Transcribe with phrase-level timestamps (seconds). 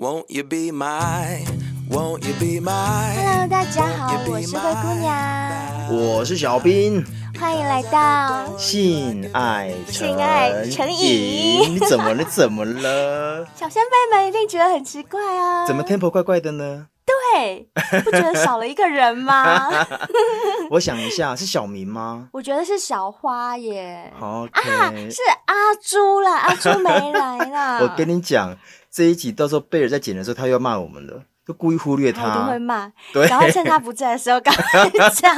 [0.00, 1.44] Won't you be my,
[1.90, 3.12] won't you be my?
[3.16, 7.04] Hello，大家好，我是灰姑娘，我是小兵，
[7.40, 11.74] 欢迎来到性爱性爱成瘾。
[11.74, 12.22] 你怎么了？
[12.30, 13.44] 怎么了？
[13.56, 16.86] 小仙贝们一定觉得很奇怪啊，怎么 tempo 怪怪的呢？
[17.04, 17.68] 对，
[18.04, 19.68] 不觉得少了一个人吗？
[20.70, 22.28] 我想一下，是小明吗？
[22.32, 24.12] 我觉得是小花耶。
[24.16, 24.70] 好，okay.
[24.70, 27.80] 啊，是阿朱啦，阿朱没来啦。
[27.82, 28.56] 我跟你讲。
[28.90, 32.92] 这一集到时候贝尔在剪的时候，他又要骂我们了，就故意忽略他，他一定会骂。
[33.10, 35.34] 对，然后趁他不在的时候赶快 讲，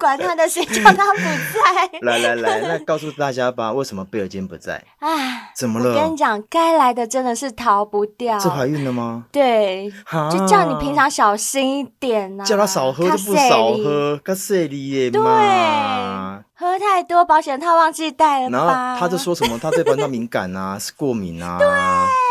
[0.00, 1.90] 管他的谁叫他不在。
[2.00, 4.82] 来来来，那告诉大家吧，为什么贝尔今天不在？
[5.00, 5.90] 哎，怎么了？
[5.90, 8.40] 我跟你讲，该来的真的是逃不掉。
[8.40, 9.26] 是怀孕了吗？
[9.30, 9.92] 对，
[10.32, 18.56] 就叫你平常小心一点呐、啊，叫他少喝就不少喝，他塞里耶对，喝太多保险套忘记带了吧？
[18.74, 21.58] 然后他就说什么，他对保险套敏感啊，是过敏啊。
[21.58, 21.68] 对。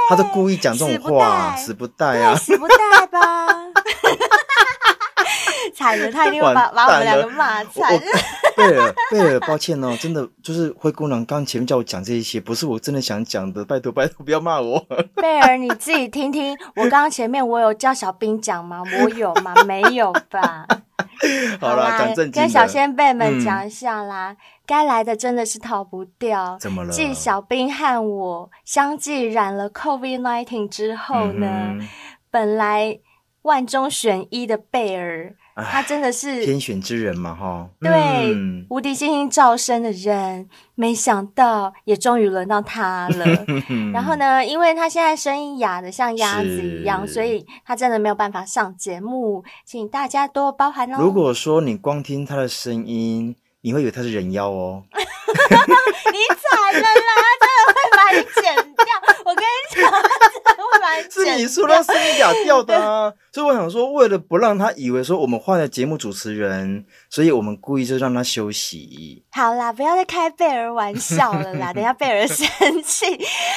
[0.09, 3.47] 他都故意讲这种话，死不带啊，死不带吧，
[5.75, 8.00] 惨了，他一定会把把我们两个骂惨。
[8.55, 14.80] 贝尔，贝尔，抱歉哦，真的就是灰姑娘刚前面叫我讲这一些，不是我真的想讲的，拜托拜托不要骂我。
[15.16, 18.81] 贝尔，你自己听听，我刚刚前面我有叫小兵讲吗？
[19.03, 19.53] 我有吗？
[19.67, 20.66] 没有吧？
[21.59, 24.31] 好啦，讲正经，跟小先辈们讲一下啦。
[24.31, 24.37] 嗯
[24.67, 26.57] 该来的真的是逃不掉。
[26.59, 26.91] 怎么了？
[26.91, 31.47] 继小兵和我相继染了 COVID-19 之后呢，
[31.79, 31.88] 嗯、
[32.29, 32.99] 本来
[33.43, 37.67] 万中选一的贝尔，他真的是天选之人嘛，哈。
[37.80, 37.91] 对，
[38.33, 43.25] 嗯、无敌星星照生的人，没想到也终于轮到他了。
[43.94, 50.97] 然后呢，因为他现在声音哑的像鸭子一样，所以他真的没有办法上节目，请大家多包涵哦。
[51.00, 55.00] 如果说你光听他的声音，你会以为他是人妖哦， 你
[56.35, 57.11] 惨了啦！
[57.41, 58.85] 真的会把你剪掉，
[59.25, 60.77] 我跟你讲，真
[61.09, 69.23] 是你说他声音哑掉的啊，所以我想说，为了不让他以为说我们换了节目主持人，所以我们故意就让他休息。
[69.31, 72.47] 好啦，不要再开贝尔玩笑了啦， 等一下贝尔生
[72.84, 73.06] 气。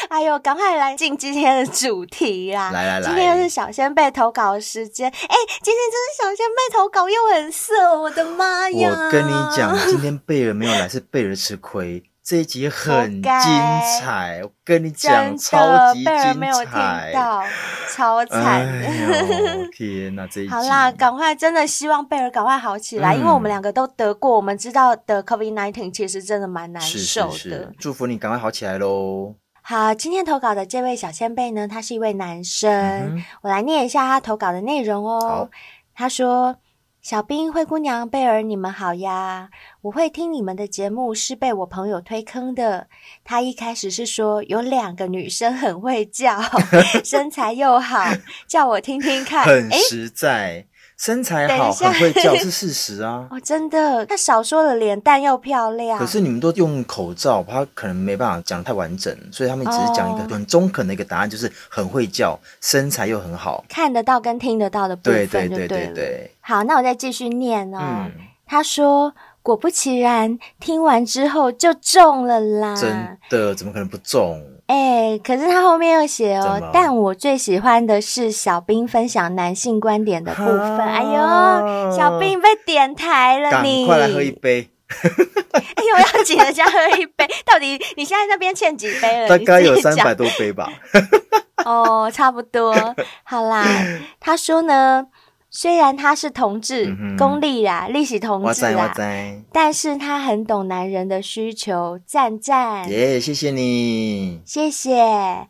[0.09, 2.71] 哎呦，赶快来进今天的主题啦！
[2.71, 5.09] 来来来，今天又是小仙贝投稿的时间。
[5.09, 8.91] 哎，今天真是小仙贝投稿又很色，我的妈呀！
[8.91, 9.76] 我跟你讲。
[9.88, 12.03] 今天贝尔没有来，是贝尔吃亏。
[12.22, 16.10] 这一集很精彩，我跟你讲，超级精彩。
[16.12, 16.72] 贝尔没有听
[17.12, 17.42] 到，
[17.92, 18.66] 超惨。
[18.69, 27.32] 哎、天哪，这一集好啦，赶快，真的希望贝尔赶快好起来，嗯、因为我们两个都得过，我们知道得 COVID nineteen 其实真的蛮难受的。
[27.32, 29.34] 是是是，祝福你赶快好起来喽。
[29.62, 35.48] 好，今天投稿的这位小仙贝呢，他是一位男生，嗯、我来念一下他投稿的内容哦。
[35.94, 36.56] 他说。
[37.03, 39.49] 小兵、灰姑娘、贝尔，你们好呀！
[39.81, 42.88] 我会听你们的节目是被我朋友推坑的。
[43.25, 46.38] 他一开始是说有两个女生很会叫，
[47.03, 48.05] 身材又好，
[48.47, 49.47] 叫我听听看。
[49.47, 50.66] 很实在。
[51.00, 53.27] 身材好，很会叫 是事实啊！
[53.31, 55.99] 哦，真的，他少说了脸蛋又漂亮。
[55.99, 66.31] 可是你们都用口罩，他可能没办法讲得太完整，所以他们只是讲一个很中肯的一个答案，就是很会叫，身材又很好，看得到跟听得到的部分，对对对对对。
[66.43, 67.78] 好，那我再继续念哦。
[67.81, 68.12] 嗯，
[68.47, 69.15] 他说。
[69.43, 72.77] 果不其然，听完之后就中了啦！
[72.77, 74.38] 真的，怎么可能不中？
[74.70, 80.78] 哎，可是他后面又写哦，但我最喜欢的是小兵分享男性观点的部分。
[80.78, 84.70] 哎呦，小兵被点台了你，你快来喝一杯！
[85.75, 89.28] 哎呦，要请人家喝一杯，到底你现在那边欠几杯了？
[89.36, 90.72] 大概有三百多杯吧。
[91.66, 92.72] 哦，差不多。
[93.25, 93.66] 好啦，
[94.20, 95.06] 他说呢。
[95.50, 98.94] 虽然他是同志，功利啦，利息同志啦，
[99.50, 102.88] 但是他很懂男人的需求，赞赞。
[102.88, 105.49] 耶，yeah, 谢谢你，谢谢。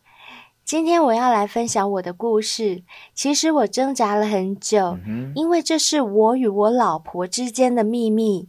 [0.65, 2.83] 今天我要来分享我的故事。
[3.15, 8.49] 其实我挣扎了很久，嗯、因为这是我与我老婆之间的秘密。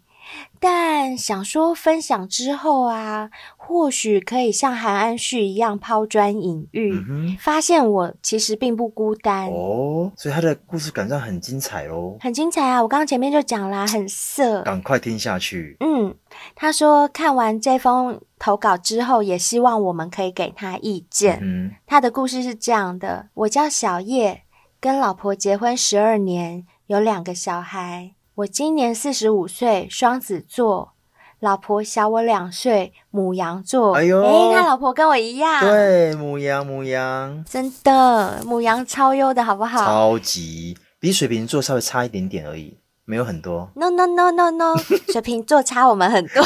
[0.59, 10.11] 但想说分享之后啊，或许可以像韩安旭一样抛砖引玉，嗯、发现我其实并不孤单哦。
[10.15, 12.81] 所以他的故事感上很精彩哦，很精彩啊！
[12.81, 15.75] 我刚刚前面就讲啦，很色，赶快听下去。
[15.79, 16.13] 嗯，
[16.53, 21.39] 他说看完这封投稿之后，也希望我们可以给他意见。
[21.41, 24.43] 嗯，他的故事是这样的：我叫小叶，
[24.79, 28.11] 跟老婆结婚十二年，有两个小孩。
[28.41, 30.93] 我今年四十五岁，双子座，
[31.39, 33.93] 老婆小我两岁，母羊座。
[33.95, 35.59] 哎呦，哎，他老婆跟我一样。
[35.61, 39.85] 对，母羊，母羊，真的，母羊超优的，好不好？
[39.85, 43.69] 超级，比水瓶座稍微差一点点而已，没有很多。
[43.75, 44.75] No no no no no，
[45.11, 46.43] 水瓶座差我们很多。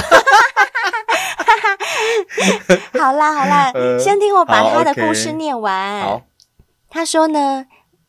[2.99, 6.01] 好 啦好啦，呃、先听我把他的故事念完。
[6.01, 6.21] 好。
[6.89, 7.65] 他说呢。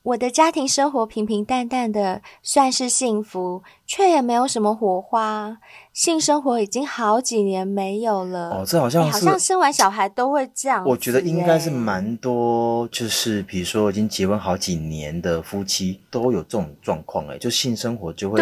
[0.06, 5.58] 我的家庭生活平平淡淡的，算是幸福，却也没有什么火花。
[5.92, 8.50] 性生活已经好几年没有了。
[8.50, 10.84] 哦，这好像好像生完小孩都会这样。
[10.86, 18.40] 我觉得应该是蛮多，就是比如说已经结婚好几年的夫妻都有这种状况，哎，就性生活就会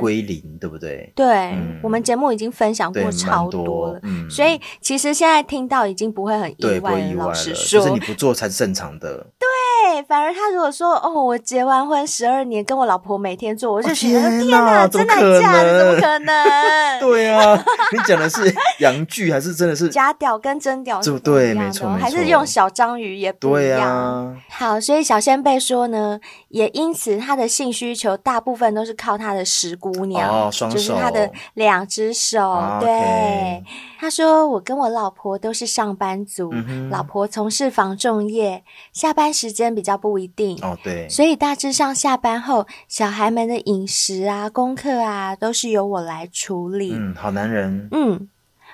[0.00, 1.12] 归零，对，对不对？
[1.14, 6.70] 对，嗯、我们节目已经分享过超多了，嗯、所以其实现在听到已经不会很意外了。
[6.70, 7.26] 对，不会意外了。
[7.26, 9.18] 老实说，就是你不做才是正常的。
[9.38, 9.46] 对。
[9.82, 15.78] 对，反而他如果说哦，我结完婚十二年，跟我老婆每天做，我就觉得、哦、天哪，真的假的？
[15.78, 16.34] 怎么可能？
[17.00, 21.00] 对啊，你讲的是洋剧还是真的是假屌跟真屌？
[21.00, 23.80] 就对，没错，还是用小章鱼也不一样。
[23.80, 32.40] 啊、好，所以小仙贝说呢，也因此他的性需求大部分都是靠他的十姑娘，哦、双手就是他的两只手。
[32.40, 33.62] 哦、对，okay、
[33.98, 38.62] 他说我跟我老婆都是上班族，嗯、老婆从事房仲业，
[38.92, 39.71] 下班时间。
[39.74, 46.92] 比较不一定哦，对，所以大致上下班后，小孩们的饮食啊、功课啊，都是由我来处理。
[46.92, 47.88] 嗯，好男人。
[47.90, 48.28] 嗯，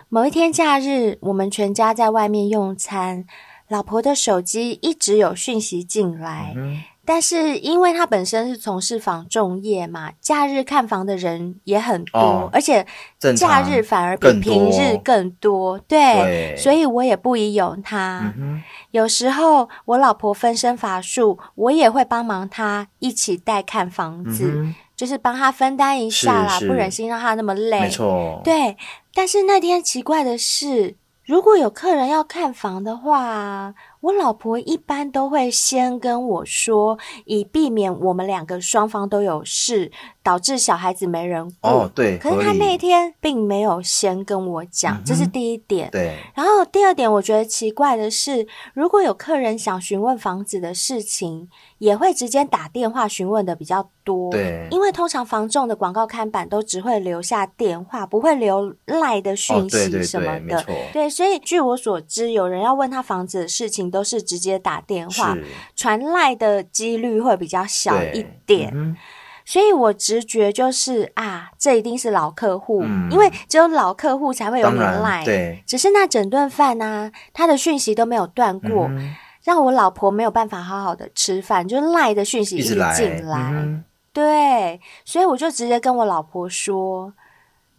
[0.09, 3.25] 某一天假日，我们全家在外面用餐，
[3.69, 6.53] 老婆的手机一直有讯息进来。
[6.57, 12.87] 嗯但是因为他本身是从事房仲业嘛，假日看房的人也很多，哦、而且
[13.35, 15.79] 假日反而比平日更多。
[15.79, 18.35] 对，对所以我也不疑有他。
[18.37, 27.81] 嗯、有时候我老婆分身乏术，我也会帮忙他一起带看房子，嗯、就是帮他分担一下啦，不忍心让他那么累。
[27.81, 28.77] 没错，对。
[29.15, 30.95] 但是那天奇怪的是，
[31.25, 33.75] 如果有客人要看房的话。
[34.01, 39.91] 我老婆一般都会先跟我说，以避免我们两个双方都有事，
[40.23, 41.69] 导致小孩子没人顾。
[41.69, 42.17] 哦，对。
[42.19, 45.91] 可是他那天并没有先跟我讲，嗯、这是第一点。
[45.91, 46.17] 对。
[46.35, 51.49] 然后第二点，我觉得奇怪的是，如果有客人想询问房子的事情，
[51.79, 54.31] 也会直接打电话询问的比较多。
[54.31, 54.67] 对。
[54.71, 60.61] 因为通常房仲的广告看板都只会留下电话，不会留赖的讯息什么的。
[60.61, 65.37] 哦、对，对，对，对，所以据我所知，有人要问他房子的事情，都是直接打电话，
[65.77, 68.97] 传赖的几率会比较小一点，嗯、
[69.45, 75.25] 所以我直觉就是啊，这一定是老客户，嗯、因为只有老客户才会有人赖。
[75.25, 79.15] 对，只是那整顿饭呢、啊，他的讯息都没有断过，嗯、
[79.45, 83.83] 让我老婆没有办法好好的吃饭，就赖的讯息一直进来。
[84.13, 87.13] 对，所以我就直接跟我老婆说。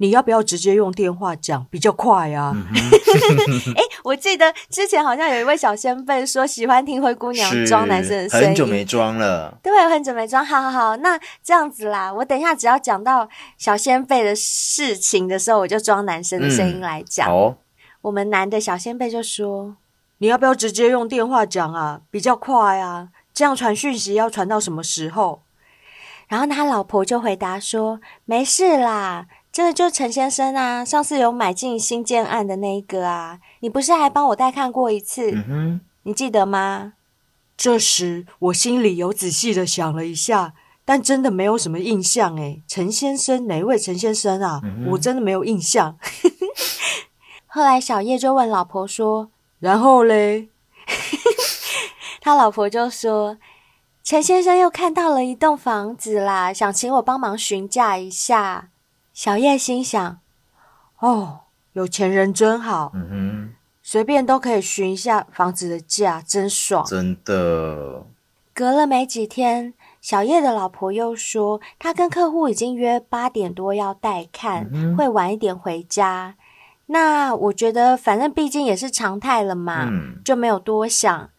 [0.01, 2.55] 你要不要直接用电话讲比较快啊？
[3.75, 9.57] 哎、 我记得之前好像有一位小仙贝说喜欢听灰姑娘装男生的声音，很久没装了。
[9.61, 10.45] 对，很久没装。
[10.45, 17.27] 好好好，那这样子啦，我等一下只要讲到小仙贝的事情的时候，我就装男生的声音来讲。
[17.27, 17.57] 好、嗯，
[18.03, 19.75] 我们男的小仙贝就说
[20.19, 22.01] ：“你要不要直接用电话讲啊？
[22.09, 25.41] 比较快啊，这样传讯息要传到什么时候？”
[26.29, 29.25] 然后他老婆就回答说：“没事啦。”
[29.59, 35.31] 这个就陈先生啊，上次有买进新建案的那一个啊，你不是还帮我带看过一次？
[35.31, 36.93] 嗯哼，你记得吗？
[37.57, 40.53] 这时我心里有仔细的想了一下，
[40.85, 42.63] 但真的没有什么印象诶。
[42.69, 44.61] 陈先生，哪位陈先生啊？
[44.63, 45.97] 嗯，我真的没有印象。
[47.45, 50.47] 后来小叶就问老婆说：“然后嘞？”
[52.23, 53.37] 他老婆就说
[54.05, 58.69] ：“陈先生又看到了一栋房子啦，想请我帮忙询价一下。”
[59.19, 60.19] 小叶心想
[60.99, 61.41] ：“哦，
[61.73, 63.49] 有钱人真好，嗯哼，
[63.83, 68.05] 随便都可以询一下房子的价，真爽。”真的。
[68.53, 76.35] 隔了没几天，小叶的老婆又说，他跟客户已经约八点多要带看，嗯，会晚一点回家。
[76.85, 81.29] 那我觉得，反正毕竟也是常态了嘛，嗯，就没有多想。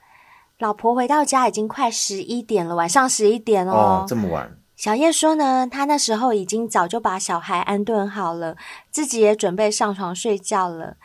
[0.58, 4.54] 老婆回到家已经快十一点了，晚上十一点哦，哦，这么晚。
[4.80, 8.56] 小叶说呢，他那时候已经早就把小孩安顿好了，
[8.90, 10.96] 自己也准备上床睡觉了。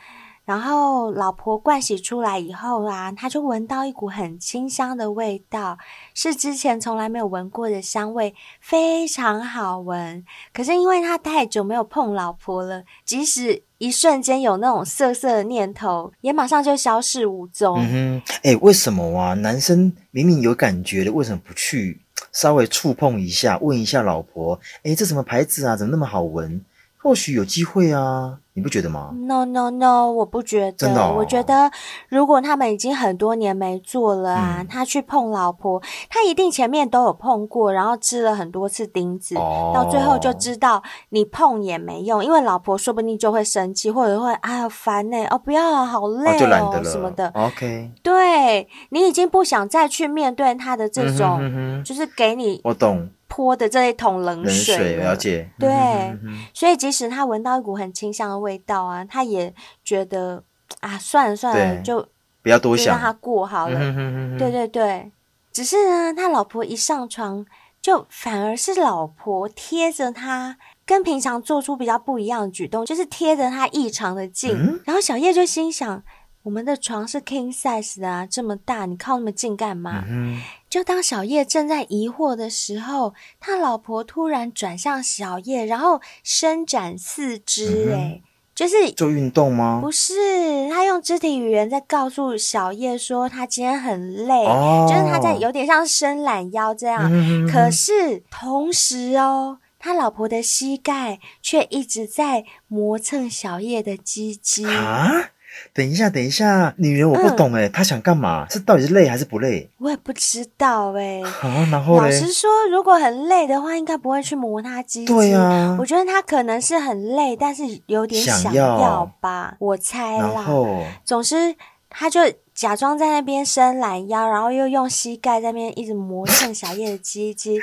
[0.46, 5.76] 然后老婆盥洗出来以后啊，他就闻到一股很清香的味道，
[6.14, 10.24] 是之前从来没有闻过的香味，非常好闻。
[10.54, 17.76] 可是因为他太久没有碰老婆了，即使一瞬间有那种涩涩的念头，也马上就消失无踪。
[17.78, 19.34] 嗯哼，哎，为什么啊？
[19.34, 22.00] 男生明明有感觉的，为什么不去？
[22.32, 25.76] 稍微触碰一下，问一下老婆，哎，这什么牌子啊？
[25.76, 26.64] 怎么那么好闻？
[27.06, 28.38] 或许有机会啊。
[28.56, 30.72] 你不觉得吗？No No No，我不觉得。
[30.72, 31.14] 真的哦？
[31.18, 31.70] 我觉得
[32.08, 47.28] 如果他们已经很多年没做了啊，嗯、他去碰老婆，他一定前面都有碰过，然后吃了很多次钉子，哦、到最后就知道你碰也没用，因为老婆说不定就会生气，或者会哎呀烦呢，哦不要啊，好累哦，什么的。
[47.34, 53.06] OK，对，你已经不想再去面对他的这种，嗯哼哼就是给你我懂。
[53.28, 55.50] 泼的这一桶冷水，冷水，了解。
[55.58, 59.52] 对，嗯哼哼哼，所以即使他闻到一股很清香的味道啊，他也
[59.84, 60.42] 觉得
[60.80, 62.08] 啊，算了算了，就
[62.42, 63.78] 不要多想，让他过好了。
[63.78, 65.10] 嗯哼哼哼哼，对对对，
[65.52, 67.44] 只是呢，他老婆一上床，
[67.82, 74.52] 就反而是老婆贴着他，跟平常做出比较不一样的举动，就是贴着他异常的近。
[74.52, 76.02] 嗯、然后小叶就心想。
[76.46, 80.04] 我们的床是 king size 的啊，这么大，你靠那么近干嘛？
[80.06, 89.80] 嗯、就当小叶正在疑惑的时候，他老婆突然转向小叶，然后伸展四肢，哎、嗯，就是做运动吗？
[89.82, 97.10] 不是，他用肢体语言在告诉小叶说他今天很累，哦、就是他在有点像伸懒腰这样。
[97.12, 105.30] 嗯、可是同时哦，他老婆的膝盖却一直在磨蹭小叶的鸡鸡啊。
[105.72, 108.46] 等一下，等一下，女人我不懂哎，她、嗯、想干嘛？
[108.48, 109.68] 是到底是累还是不累？
[109.78, 111.20] 我也不知道哎。
[111.22, 112.04] 啊，然后嘞？
[112.04, 115.12] 老实说，如果很累的话，应该不会去磨她鸡鸡。
[115.12, 120.32] 对啊，我觉得她可能是很累，但是有点想要吧，要我猜啦。
[120.34, 121.54] 然后，总之，
[121.90, 122.20] 她就
[122.54, 127.60] 假装在那边伸懒腰，然后又用膝盖在那边一直磨蹭小叶的鸡鸡。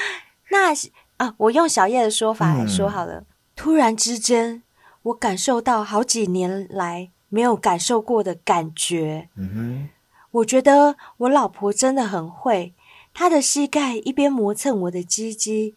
[0.50, 0.72] 那
[1.16, 3.14] 啊，我用小叶的说法来说好了。
[3.14, 4.62] 嗯、突然之间，
[5.04, 7.10] 我感受到好几年来。
[7.34, 9.28] 没有感受过的感觉。
[9.36, 9.88] 嗯哼，
[10.30, 12.74] 我觉得我老婆真的很会，
[13.12, 15.74] 她的膝盖一边磨蹭我的鸡鸡，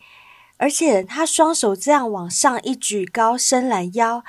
[0.57, 4.23] 而且她双手这样往上一举高，伸懒腰，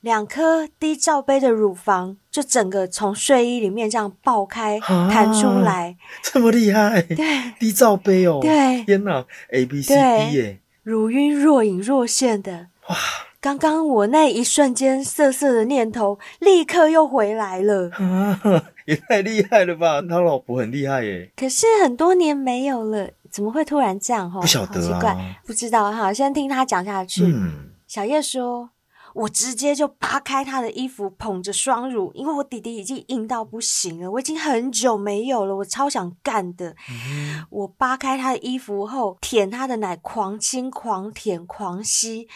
[0.00, 7.02] 两颗低罩杯的乳房就整个从睡衣里面这样爆开弹出来，这么厉害？
[7.02, 12.96] 对，低罩杯哦，对，天哪，A B C D 耶，乳晕若隐若现的，哇！
[13.40, 17.90] 刚刚我那一瞬间色色的念头，立刻又回来了。
[17.94, 18.38] 啊，
[18.84, 20.02] 也太厉害了吧！
[20.02, 21.32] 他老婆很厉害耶。
[21.34, 24.30] 可是很多年没有了，怎么会突然这样？
[24.30, 26.12] 哈，不晓得啊，好奇怪，不知道哈。
[26.12, 27.24] 先听他讲下去。
[27.24, 28.68] 嗯，小叶说
[29.14, 36.76] ：“我直接就扒开他的衣服，捧着双乳，因为我弟弟已经硬到不行了，我已经很久没有了，我超想干的。
[36.90, 42.28] 嗯，我扒开他的衣服后，舔他的奶，狂亲、狂舔、狂吸。”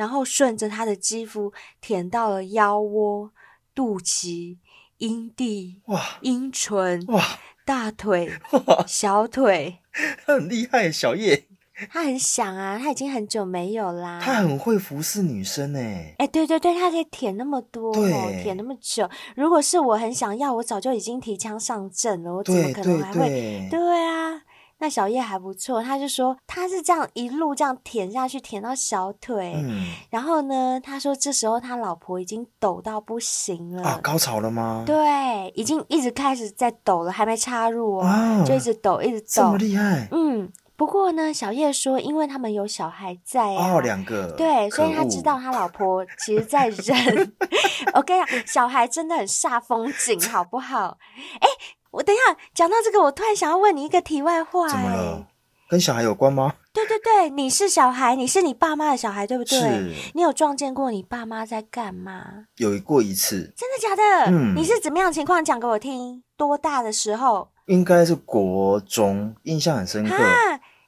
[0.00, 3.30] 然后顺着他的肌肤舔到了腰窝、
[3.74, 4.56] 肚脐、
[4.96, 7.22] 阴蒂、哇、阴唇、哇、
[7.66, 9.80] 大腿、哇、小腿，
[10.24, 11.44] 他很厉害，小叶。
[11.90, 14.18] 他很想啊，他已经很久没有啦。
[14.22, 16.14] 他很会服侍女生哎。
[16.16, 19.06] 哎，对对对，他可以舔那么多，对，舔那么久。
[19.36, 22.34] 如果是我很想要，我早就已经提枪上阵了。
[22.36, 23.18] 我怎么可能还会？
[23.28, 24.42] 对，对，对啊。
[24.80, 29.52] 那小叶还不错，他就说他是这样一路这样舔下去，舔到小腿。
[29.56, 33.82] 嗯，然后呢，他说这时候他老婆已经抖到不行了。
[33.82, 34.82] 啊，高潮了吗？
[34.86, 39.26] 对，已经一直开始在抖了，还没插入哦，哦就一直抖，一直抖。
[39.28, 40.08] 这么厉害？
[40.12, 47.32] 嗯，不过呢，小叶说，因为他们有小孩在啊，哦，两个，对，所以他知道他老婆其实在忍。
[47.92, 50.96] 我跟你讲，小孩真的很煞风景，好不好？
[51.40, 51.48] 哎。
[51.92, 54.68] 我等一下讲到这个，我突然想要问你一个题外话。
[54.68, 55.26] 怎么了？
[55.68, 56.54] 跟小孩有关吗？
[56.72, 59.58] 对对对，你是小孩，你是你爸妈的小孩，对不对？
[59.58, 59.92] 是。
[60.14, 62.46] 你有撞见过你爸妈在干嘛？
[62.56, 63.52] 有过一次。
[63.56, 64.02] 真的假的？
[64.30, 64.54] 嗯。
[64.56, 65.44] 你是怎么样的情况？
[65.44, 66.22] 讲给我听。
[66.36, 67.48] 多大的时候？
[67.66, 70.16] 应该是国中，印象很深刻。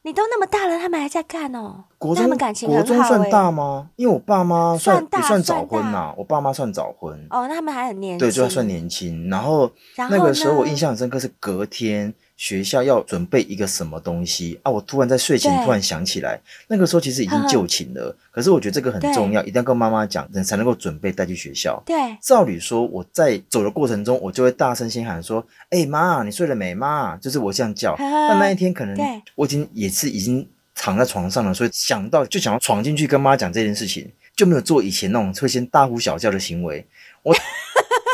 [0.05, 1.85] 你都那么大了，他们还在干哦？
[1.97, 2.29] 国中。
[2.67, 3.89] 国中算大吗？
[3.95, 7.15] 因为我爸妈算也算早婚呐，我爸妈算早婚。
[7.31, 8.19] 哦，那他们还很年轻。
[8.19, 9.29] 对，就算年轻。
[9.31, 12.13] 然后那个时候我印象很深刻，是隔天
[12.43, 18.17] 学校要准备一个什么东西啊，我突然在睡前突然想起来，那个时候其实已经就寝了。
[18.33, 21.81] 可是我觉得这个很重要，一定要跟妈妈讲，人才能够准备带去学校。
[21.87, 26.75] 对，照理说我在走的过程中，我就会大声先喊说：“哎妈，你睡了没？
[26.75, 30.45] 妈，就是我这样叫。”但那一天可能我已经也是已经。
[30.75, 36.85] 躺在床上了，所以想到就想要闯进去跟妈讲这件事情，就没有做以前那种会先大呼小叫的行为。
[37.23, 37.37] 我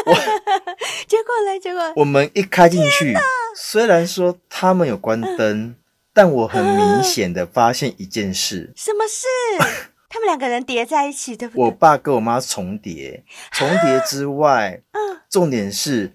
[0.05, 0.15] 我
[1.07, 1.59] 结果呢？
[1.63, 3.15] 结果我们一开进去，
[3.61, 5.75] 虽然说他们有关灯，嗯、
[6.13, 8.73] 但我很明显的发现一件事。
[8.77, 9.27] 什么事？
[10.09, 11.65] 他们两个人叠在一起，对不对？
[11.65, 16.13] 我爸跟我妈重叠，重叠之外，嗯、重点是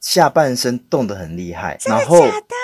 [0.00, 1.78] 下半身动得很厉害。
[1.84, 2.54] 然后假的？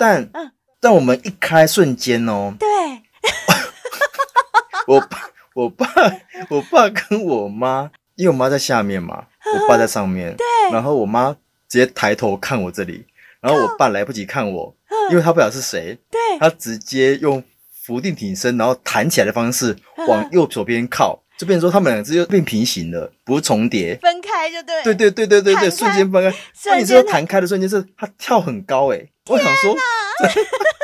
[0.00, 0.28] 但。
[0.34, 2.66] 嗯但我们一开瞬间哦，对，
[4.88, 5.86] 我爸我爸，
[6.48, 9.26] 我爸跟我妈，因为我妈在下面嘛，
[9.60, 11.36] 我爸在上面，对，然后我妈
[11.68, 13.04] 直接抬头看我这里，
[13.40, 14.74] 然后我爸来不及看我，
[15.10, 17.42] 因为他不晓得是谁，对，他直接用
[17.84, 19.76] 伏地挺身，然后弹起来的方式
[20.08, 29.76] 往右手边靠，就变成说他们两只又变平行了，不是重叠，分开就对，对对对对对对，瞬间分开，那你知道弹开的瞬间是他跳很高诶，我想说。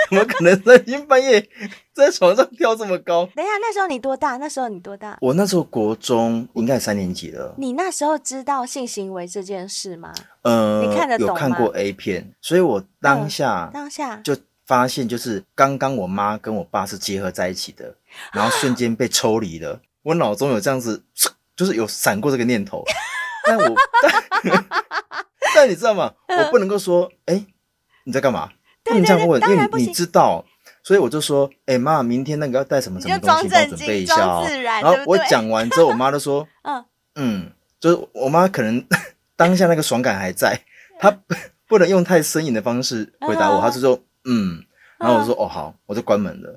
[0.08, 1.48] 怎么可能在半夜
[1.92, 3.26] 在床上跳这么高？
[3.34, 4.36] 等一下，那时候你多大？
[4.36, 5.16] 那时候你多大？
[5.20, 7.54] 我那时候国中，应该三年级了。
[7.58, 10.12] 你那时候知道性行为这件事吗？
[10.42, 11.28] 呃，你看得懂？
[11.28, 14.36] 有看过 A 片，所以我当下、嗯、当下就
[14.66, 17.94] 发现，就是刚刚我妈跟我爸是结合在一起的，
[18.32, 19.80] 然后瞬间被抽离了。
[20.02, 21.02] 我脑中有这样子，
[21.56, 22.84] 就是有闪过这个念头，
[23.44, 24.64] 但我但，
[25.54, 26.12] 但你知道吗？
[26.28, 27.46] 我不能够说，哎、欸，
[28.04, 28.50] 你在干嘛？
[28.86, 30.44] 不能这样问，因为你知道，
[30.82, 34.46] 所以我就说，哎、欸、妈，明天那个要带什么什么东西，帮我准备一下哦。
[34.62, 36.84] 然后我讲完之后，我妈就说， 嗯
[37.16, 38.82] 嗯，就是我妈可能
[39.36, 40.60] 当下那个爽感还在，
[40.98, 41.34] 她不
[41.66, 44.64] 不能用太生硬的方式回答我，她就说，嗯，
[44.98, 46.54] 然后我说，哦好，我就关门了，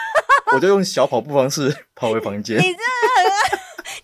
[0.54, 2.58] 我就用小跑步方式跑回房间。
[2.58, 2.78] 你这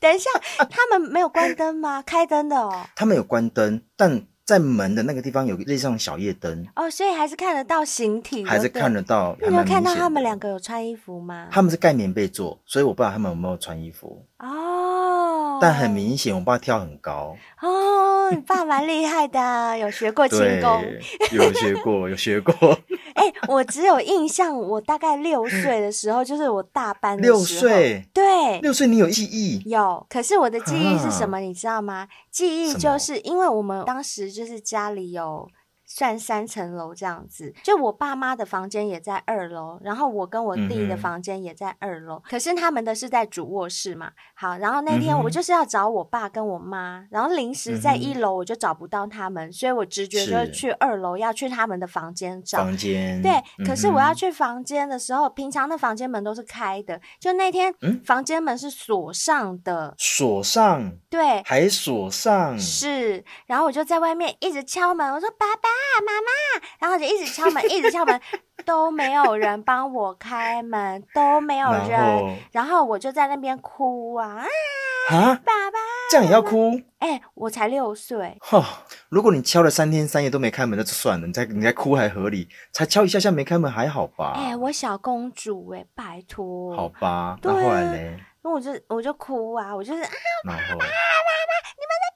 [0.00, 0.30] 等一下，
[0.71, 2.02] 他们没有关灯吗？
[2.02, 2.87] 开灯的哦。
[2.95, 4.26] 他们有关灯，但。
[4.47, 9.37] 在门的那个地方有类似像小夜灯哦，所以还是看得到形体，还是看得到。
[9.41, 11.49] 你有看到他们两个有穿衣服吗？
[11.50, 15.15] 他们是盖棉被做，所以我不知道他们有没有穿衣服哦。
[15.61, 18.30] 但很明显，我爸跳很高哦。
[18.30, 20.83] 你爸蛮厉害的，有学过轻功，
[21.33, 22.52] 有学过，有学过。
[23.14, 27.38] 哎、欸，我只有印象，我大概六岁的时候，就是我大班的时候。
[27.38, 29.62] 六岁，对，六岁你有记忆？
[29.68, 31.38] 有，可是我的记忆是什么？
[31.38, 32.09] 你知道吗？
[32.30, 35.49] 记忆就是因为我们当时就是家里有。
[35.97, 44.12] 算三层楼这样子，就我爸妈的房间也在二楼，然后我跟我弟的房间也在二楼，嗯，可是他们的是在主卧室嘛。
[44.35, 52.59] 好，然后那天我就是要找我爸跟我妈，然后临时在一楼我就找不到他们，所以我直觉就是去二楼要去他们的房间找。
[52.59, 53.23] 房间。
[53.23, 53.33] 对，
[53.65, 57.73] 可是我要去房间的时候，平常的房间门都是开的，就那天
[58.05, 59.95] 房间门是锁上的。
[59.97, 60.93] 锁上。
[61.09, 61.43] 对。
[61.47, 62.59] 还锁上。
[62.59, 65.69] 是，然后我就在外面一直敲门，我说爸爸。
[65.86, 68.20] 啊，妈妈， 然后就一直敲门，一直敲门，
[68.66, 74.44] 都没有人帮我开门，都没有人，然后，然后我就在那边哭啊
[75.10, 75.34] 啊！
[75.44, 75.78] 爸爸，
[76.10, 76.72] 这样也要哭？
[76.99, 78.36] 哎、欸，我才六岁。
[78.40, 84.32] 哈，如果你敲了三天三夜都没开门，那就算了，你再你再哭还合理，才敲一下下没开门还好吧？
[84.36, 86.75] 哎、欸，我小公主哎、欸，拜托。
[86.75, 88.18] 好吧，那后来呢？
[88.42, 90.08] 那我就我就哭啊，我就是啊，
[90.44, 91.92] 爸爸爸爸，你们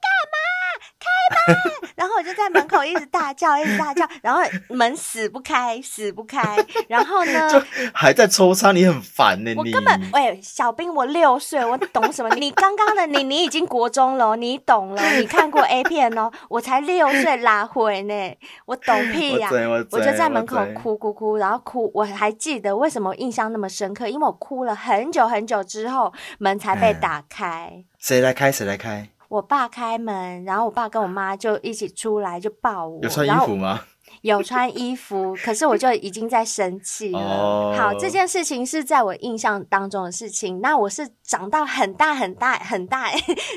[1.95, 6.57] 然后我就在门口一直大叫，一直大叫，然后门死不开，死不开。
[6.87, 7.61] 然后呢，就
[7.93, 9.53] 还在抽插，你很烦呢。
[9.57, 12.33] 我根本喂，小兵，我六岁，我懂什么？
[12.35, 16.31] 你刚刚的你，你已经国中了，你懂了，你看过 A 片哦。
[16.49, 19.49] 我才六岁，拉回呢，我懂屁呀、
[19.91, 21.91] 我就在门口哭哭哭，然后哭。
[21.93, 27.83] 我还记得为什么印象那么深刻，因为我哭了很久很久之后，门才被打开。
[27.99, 28.51] 谁来开？
[28.51, 29.07] 谁来开？
[29.31, 32.99] 我爸开门，然后我爸跟我妈就一起出来，就抱我。
[33.01, 33.79] 有穿衣服吗？
[34.23, 37.19] 有穿衣服，可是我就已经在生气了。
[37.19, 37.73] Oh.
[37.73, 40.59] 好，这件事情是在我印象当中的事情。
[40.59, 43.09] 那我是长到很大很大很大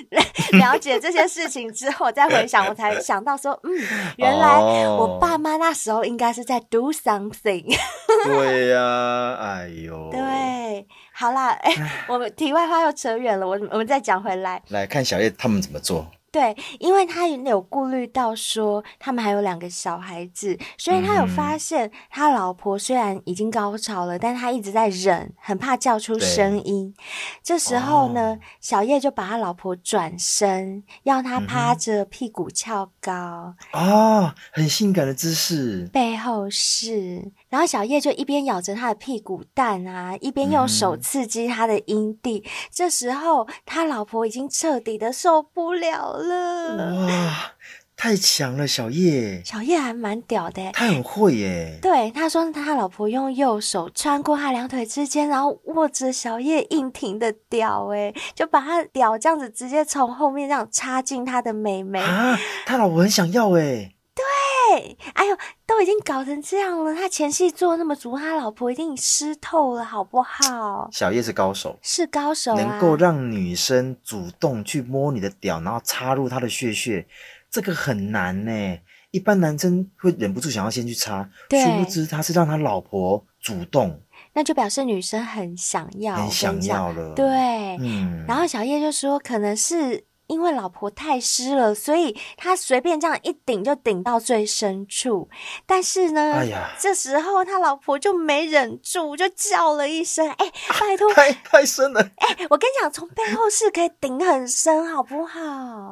[0.57, 3.71] 了解这些事情之后，再回想，我才想到说，嗯，
[4.17, 7.77] 原来我爸妈那时候应该是在 do something。
[8.25, 10.87] 对呀、啊，哎呦， 对。
[11.17, 16.11] 好啦，哎、欸，我们题外话又扯远了，我我们再讲回来，来看小叶他们怎么做。
[16.35, 26.93] 对，因为他有顾虑到说他们还有两个小孩子，所以他有发现他老婆虽然已经高潮了，嗯、但他一直在忍，很怕叫出声音。
[27.41, 35.89] 这时候呢，哦、小叶就把他老婆转身，要他趴着，屁股翘高啊、很性感的姿势。
[35.93, 42.43] 背后是，然后小叶就一边咬着他的屁股蛋啊，一边用手刺激他的阴蒂。
[42.45, 46.24] 嗯、这时候他老婆已经彻底的受不了了。
[46.27, 47.53] 哇，
[47.97, 49.43] 太强了，小叶！
[49.45, 51.79] 小叶还蛮屌的，他很会耶。
[51.81, 62.39] 对，他说他老婆用右手穿过他两腿之间，然后握着小叶硬挺的屌，哎，就把他屌这样子直接从后面这样插进他的美眉啊！
[62.67, 63.93] 他老婆很想要哎。
[64.15, 70.89] 对，哎呦，都已经搞成这样了，他前戏做那么足，他老婆一定湿透了，好不好？
[70.93, 77.05] 小叶是高手，是高手啊，能够让女生主动去摸你的屌，然后插入她的穴穴，
[77.51, 78.79] 这个很难呢。
[79.11, 84.01] 一般男生会忍不住想要先去插，殊不知他是让他老婆主动。
[84.33, 87.15] 那就表示女生很想要，很想要了。
[87.15, 88.25] 对，嗯。
[88.27, 90.05] 然后小叶就说，可能是。
[90.27, 95.29] 因为老婆太湿了，所以他随便这样一顶就顶到最深处。
[95.67, 102.01] 但是呢，哎呀，这时候他老婆就没忍住，就叫了一声：“哎、欸，拜托，太太深了！
[102.17, 105.41] 哎、欸，我跟你讲，从背后是可以顶很深，好不好？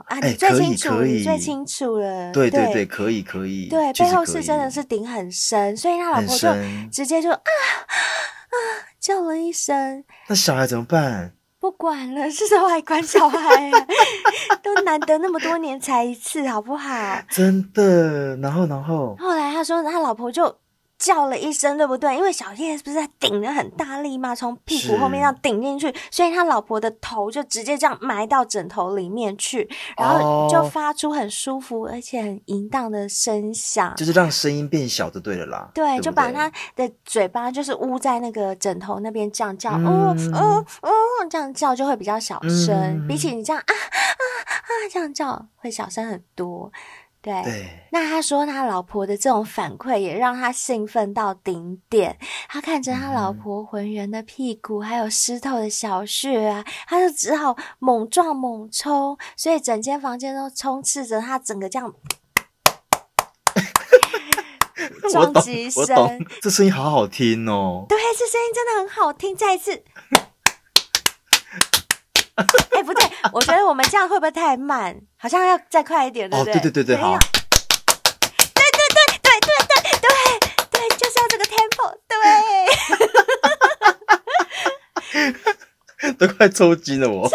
[0.09, 2.33] 啊，你最清楚，欸、你最清楚了。
[2.33, 3.68] 对对对，可以可以。
[3.68, 6.49] 对，背后是真的是顶很深，所以他老婆就
[6.90, 8.57] 直接就啊啊
[8.99, 10.05] 叫了一声。
[10.29, 11.35] 那小孩怎么办？
[11.62, 13.70] 不管了，是外观小孩，
[14.64, 16.90] 都难得那么多年才一次，好不好？
[17.31, 18.37] 真的。
[18.38, 20.57] 然后，然后，后来他说他老婆就。
[21.03, 22.17] 叫了一声，对不对？
[22.17, 24.33] 因为小叶不是在顶的很大力嘛？
[24.33, 35.69] 从屁股后面要顶进去，所以他老婆的头就直接这样埋到枕头里面去，然后就发出很舒服而且很淫荡的声响，就是让声音变小就对了啦。
[35.75, 40.91] 对，对对就把他的嘴巴就是捂在那个枕头那边这样叫，哦哦哦，
[41.29, 46.71] 这样叫就会比较小声，嗯、比起你这样啊啊啊这样叫会小声很多。
[47.22, 52.18] 对，对，那他说他老婆的这种反馈也让他兴奋到顶点。
[52.48, 61.94] 他看着他老婆浑圆的屁股，还有湿透的小穴啊，他就只好猛撞猛冲，所以整间房间都充斥着他整个这样
[65.08, 66.26] 撞击声。
[66.40, 67.87] 这声音好好听哦。
[67.88, 69.37] 对，这声音真的很好听。
[69.37, 69.85] 再一次。
[72.73, 74.99] 哎、欸，不对，我觉得我们这样会不会太慢？
[75.18, 76.53] 好像要再快一点，对不对？
[76.53, 77.18] 哦，对对对对，好。
[77.18, 80.09] 对对对对对对对
[80.71, 82.16] 对，就是要这个 tempo，对。
[86.14, 87.29] 都快抽筋了，我。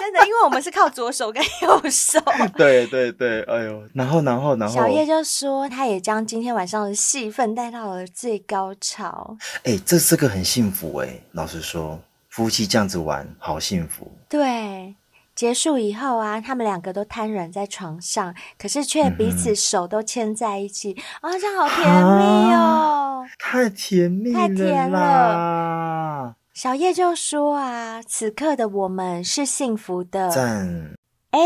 [0.00, 2.18] 真的，因为我们是靠左手跟右手。
[2.56, 9.36] 对对对，哎呦，然后然后然后，小叶就说，他也将今天晚上的戏份带到了最高潮。
[9.58, 12.00] 哎、欸，这这个很幸福哎，老实说。
[12.36, 14.12] 夫妻这样子玩，好幸福。
[14.28, 14.94] 对，
[15.34, 23.24] 结束以后啊，他们两个都瘫软在床上，可是却彼此手都牵在一起，啊、嗯哦，这样好甜蜜哦！
[23.38, 26.36] 太甜蜜了，太甜了。
[26.52, 30.28] 小叶就说啊，此刻的我们是幸福的。
[30.28, 30.94] 赞。
[31.30, 31.40] 哎，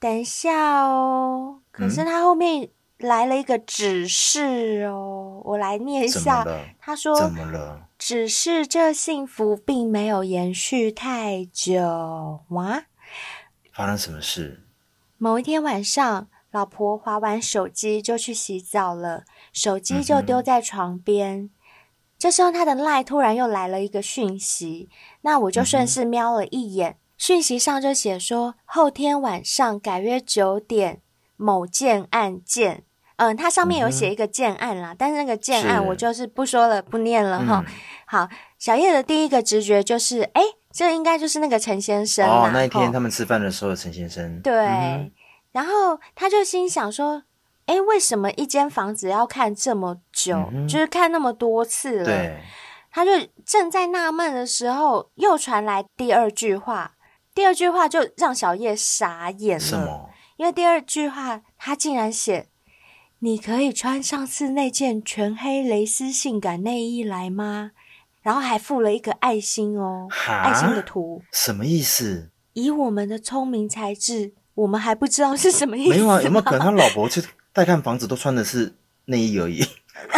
[0.00, 6.44] 等一下哦，可是他后面来了一个指示哦，我来念一下。
[6.80, 12.44] 他说：“怎么了？”只是这幸福并没有延续太久。
[12.50, 12.84] 哇！
[13.72, 14.62] 发生什么事？
[15.18, 21.46] 某一天晚上，老婆划完手机就去洗澡了，手机就丢在床边。
[21.46, 21.50] 嗯、
[22.16, 24.88] 这时候，他的赖突然又来了一个讯息，
[25.22, 31.02] 那我就顺势瞄了一眼，嗯、讯息上就写说后天晚上改约九点，
[31.34, 32.84] 某件案件。
[33.18, 37.64] 嗯，它上面有写一个建案啦，嗯、但是那个建案我就是不说了，不念了哈。
[38.08, 44.40] 好，小叶的第一个直觉就是，哎，这应该就是那个陈先生哦，那一天他们吃饭的时候，陈先生。
[44.42, 45.10] 对，嗯、
[45.50, 47.24] 然后他就心想说，
[47.66, 52.04] 哎，为什么一间房子要看这么久，嗯、就是看那么多次了？
[52.04, 52.40] 对，
[52.92, 53.10] 他就
[53.44, 56.92] 正在纳闷的时候，又传来第二句话，
[57.34, 60.10] 第二句话就让小叶傻眼了，什么？
[60.36, 62.46] 因为第二句话他竟然写。
[63.20, 67.70] 你可以穿上次那件全黑蕾丝性感内衣来吗？
[68.26, 72.28] 然后还附了一个爱心哦，爱心的图，什么意思？
[72.54, 75.90] 以我们的聪明才智，我们还不知道是什么意思。
[75.90, 79.64] 没有啊，有没有可能他老婆去带看房子都穿的是内衣而已？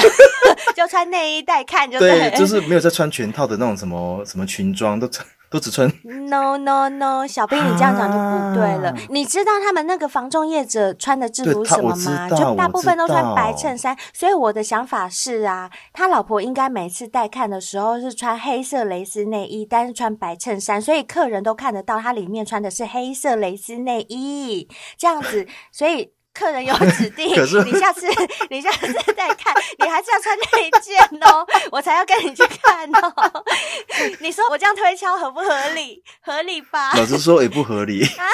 [0.74, 5.26] 就穿内衣带看就对，对，就是没有在穿全套的那种什么什么裙装都穿。
[5.50, 8.90] 都只穿？No No No，小兵，你这样讲就不对了。
[8.90, 12.28] 啊、你知道他们那个房仲业者穿的制服是什么吗？
[12.30, 13.96] 就大部分都穿白衬衫。
[14.12, 26.12] 所以我的想法是啊，他老婆应该每次带看的时候是穿黑色蕾丝内衣，但是穿白衬衫，所以客人都看得到他里面穿的是黑色蕾丝内衣，这样子，所以。
[26.38, 28.06] 客人有 指定，可是你下次
[28.48, 33.44] 你下次再看，你还是要穿那一件哦，我才要跟你去看哦。
[34.20, 36.02] 你说我这样推敲合不合理？
[36.20, 36.92] 合理吧？
[36.96, 38.04] 老实说也不合理。
[38.04, 38.24] 啊，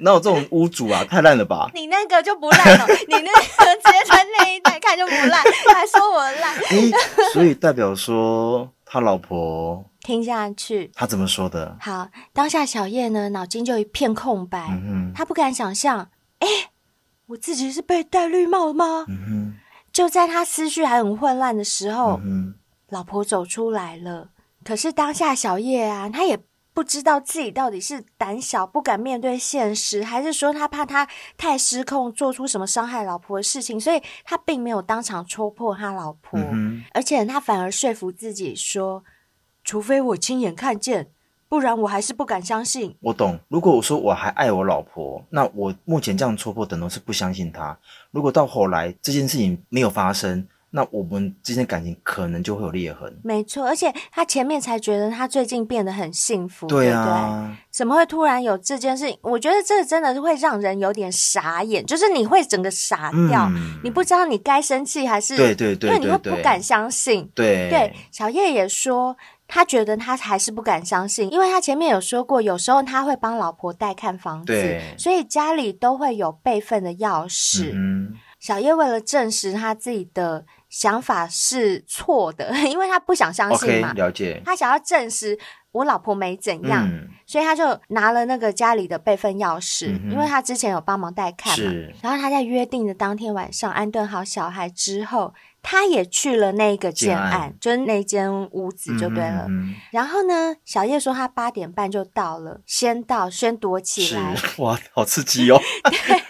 [0.00, 1.02] 那我这种屋主啊？
[1.08, 1.70] 太烂了吧？
[1.74, 5.42] 你那个就不烂了，你那个直接穿内衣再看就不烂，
[5.74, 6.54] 还说我烂。
[6.54, 6.92] 欸，
[7.32, 11.76] 所以代表说他老婆 听下去，他怎么说的？
[11.80, 16.48] 好，当下小叶呢，脑筋就一片空白，嗯，他不敢想象，哎。
[17.28, 19.06] 我自己是被戴绿帽吗？
[19.08, 19.54] 嗯，
[19.92, 22.54] 就在他思绪还很混乱的时候，嗯，
[22.88, 24.30] 老婆走出来了。
[24.64, 26.38] 可是当下小叶啊，他也
[26.74, 39.04] 不知道自己到底是胆小不敢面对现实，还是说他怕他太失控做出什么伤害老婆的事情，所以他并没有当场戳破他老婆，嗯、而且他反而说服自己说，
[39.64, 41.10] 除非我亲眼看见。
[41.48, 42.94] 不然我还是不敢相信。
[43.00, 47.76] 我懂，如果我说我还爱我老婆，那我目前这样戳破，等同是不相信她。
[48.10, 53.18] 如果到后来这件事情没有发生，那我们之间感情可能就会有裂痕。
[53.24, 59.18] 没错，而且他前面才觉得他最近变得很幸福，对啊，对对，怎么会突然有这件事情？
[59.22, 67.26] 我觉得这真的会让人有点傻眼，就是你会整个傻掉，嗯、你不知道你该生气还是对对对，对，对，因为你会不敢相信。
[67.34, 69.16] 对对，小叶也说。
[69.48, 77.70] 他觉得他还是不敢相信，因为他前面有说过，有时候他会帮老婆带看房子，所以家里都会有备份的钥匙。
[77.72, 84.42] 嗯，小叶为了证实他自己的想法是错的， 因为他不想相信嘛，okay, 了解。
[84.44, 85.38] 他想要证实
[85.72, 91.72] 我老婆没怎样，嗯，所以他就拿了那个家里的备份钥匙，嗯，因为他之前有帮忙带看嘛。
[92.02, 95.32] 然后他在约定的当天晚上安顿好小孩之后。
[95.70, 99.44] 他也去了那个建案，就是那间屋子就对了。
[99.48, 104.34] 嗯嗯、然后呢，小叶说他八点半就到了，先到先躲起来。
[104.64, 105.60] 哇，好刺激哦！
[106.08, 106.22] 对，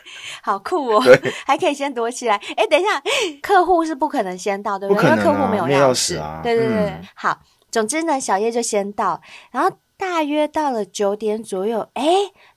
[0.42, 1.00] 好酷哦，
[1.46, 2.34] 还可以先躲起来。
[2.56, 3.00] 哎，等一下，
[3.40, 5.02] 客户是不可能先到，对不对？
[5.02, 6.40] 不可能、啊、因为客户没有钥匙啊。
[6.42, 7.38] 对对对，嗯、好。
[7.70, 9.20] 总之呢，小叶就先到，
[9.52, 12.04] 然后大约到了九点左右，哎，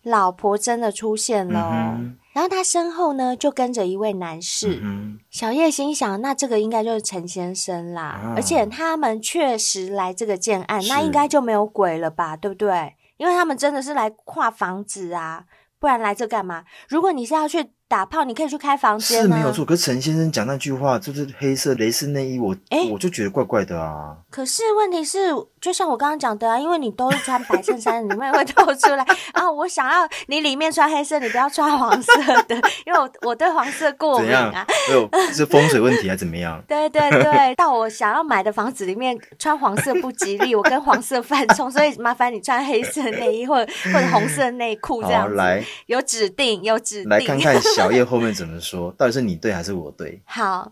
[0.02, 1.70] 老婆真的出现了。
[2.00, 4.80] 嗯然后他身后呢，就跟着一位男士。
[4.84, 8.02] 嗯、小叶心想，那这个应该就是陈先生啦。
[8.02, 12.36] 啊、而且他们确实来这个建案，那应该就没有鬼了吧？
[12.36, 12.96] 对不对？
[13.18, 15.46] 因为他们真的是来跨房子啊，
[15.80, 16.64] 不然来这干嘛？
[16.88, 17.72] 如果你是要去。
[17.92, 19.22] 打炮，你可以去开房间。
[19.22, 24.16] 是没有错，可是陈先生讲那句话，就是黑色蕾丝内衣，我、欸、我就觉得怪怪的啊。
[24.30, 25.28] 可是问题是，
[25.60, 29.06] 就像我刚刚讲的啊，因为你都是穿白衬衫，里面会透出来。
[29.34, 32.14] 然 后我想要你里面穿黑色，你不要穿黄色
[32.48, 34.66] 的，因为我我对黄色过敏啊。
[34.88, 36.64] 没有，是风水问题还是怎么样？
[36.66, 45.36] 对对对，到我想要买的房子里面穿黄色不吉利，我跟黄色犯冲，所以麻烦你穿黑色内衣或者或者红色内裤这样子。
[45.36, 47.92] 来，有指定有指定，来看看小。
[47.92, 48.92] 叶后面怎么说？
[48.98, 50.22] 到底是你对还是我对？
[50.26, 50.72] 好，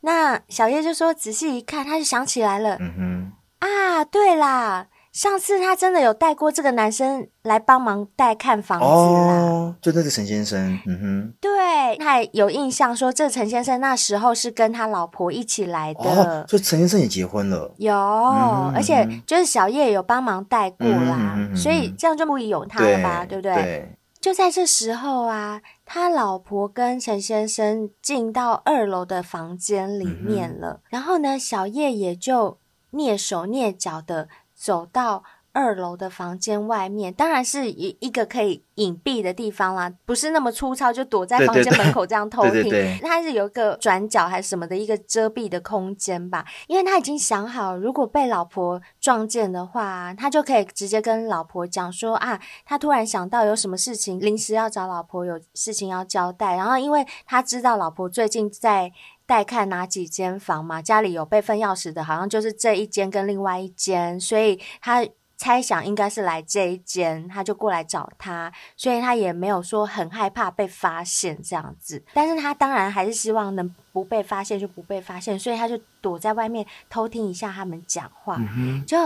[0.00, 2.76] 那小叶就说：仔细一看，他就想起来了。
[2.80, 8.90] 嗯哼，啊，对啦，上次他真的有带过这个男生来帮忙带看房子啦。
[8.90, 10.78] 哦，就那个陈先生。
[10.86, 16.00] 嗯哼，对，他还有印象说，这陈先生那时候是跟他老婆一起来的。
[16.02, 17.72] 哦，所以陈先生也结婚了。
[17.78, 23.24] 有，嗯、而且就是小叶有帮忙带过啦，嗯、所以这样就不疑有他了吧？
[23.24, 23.54] 对，对不对？
[23.62, 23.88] 对。
[24.20, 32.58] 就在这时候啊，他老婆跟陈先生进到二楼的房间里面了，嗯、然后呢，小叶也就
[32.92, 35.22] 蹑手蹑脚的走到。
[35.54, 42.52] 二楼的房间外面，当然是一一个可以隐蔽的地方啦，不是那么粗糙，就躲在房间门口这样偷听。
[42.52, 46.44] 对对对，它是有一个转角还是什么的一个遮蔽的空间吧？
[46.66, 56.56] 因为他已经想好，如果被老婆撞见的话，他就可以直接跟老婆讲说啊，他突然想到有什么事情，临时要找老婆有事情要交代。
[56.56, 58.90] 然后，因为他知道老婆最近在
[59.24, 65.06] 带看哪几间房嘛，家里有备份钥匙的，好像就是这一间跟另外一间，所以他。
[65.44, 72.02] 猜想应该是来这一间，他就过来找他，所以他也没有说很害怕被发现这样子。
[72.14, 78.38] 但是他当然还是希望能不被发现就不被发现，所以他就躲在外面偷听一下他们讲话。
[78.56, 78.96] 嗯、就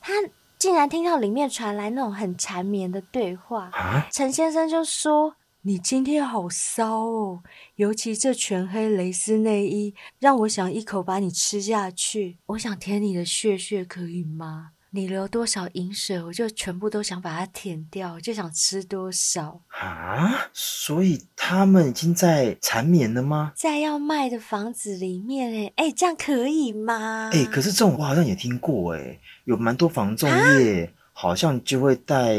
[0.00, 0.14] 他
[0.56, 3.70] 竟然听到里面传来那种很缠绵的对话。
[4.10, 7.42] 陈、啊、先生就说：“你今天好骚哦，
[7.74, 12.38] 尤其这全黑蕾丝内衣，让我想一口把你吃下去。
[12.46, 20.48] 我想舔你的穴穴，可以吗？”你留多少饮水，我就全部都想把它舔掉，就想吃多少啊！
[20.52, 23.52] 所以他们已经在缠绵了吗？
[23.56, 27.28] 在要卖的房子里面，哎哎，这样可以吗？
[27.32, 32.32] 哎，可是这种我好像也听过，哎，有蛮多房仲业好像就会带，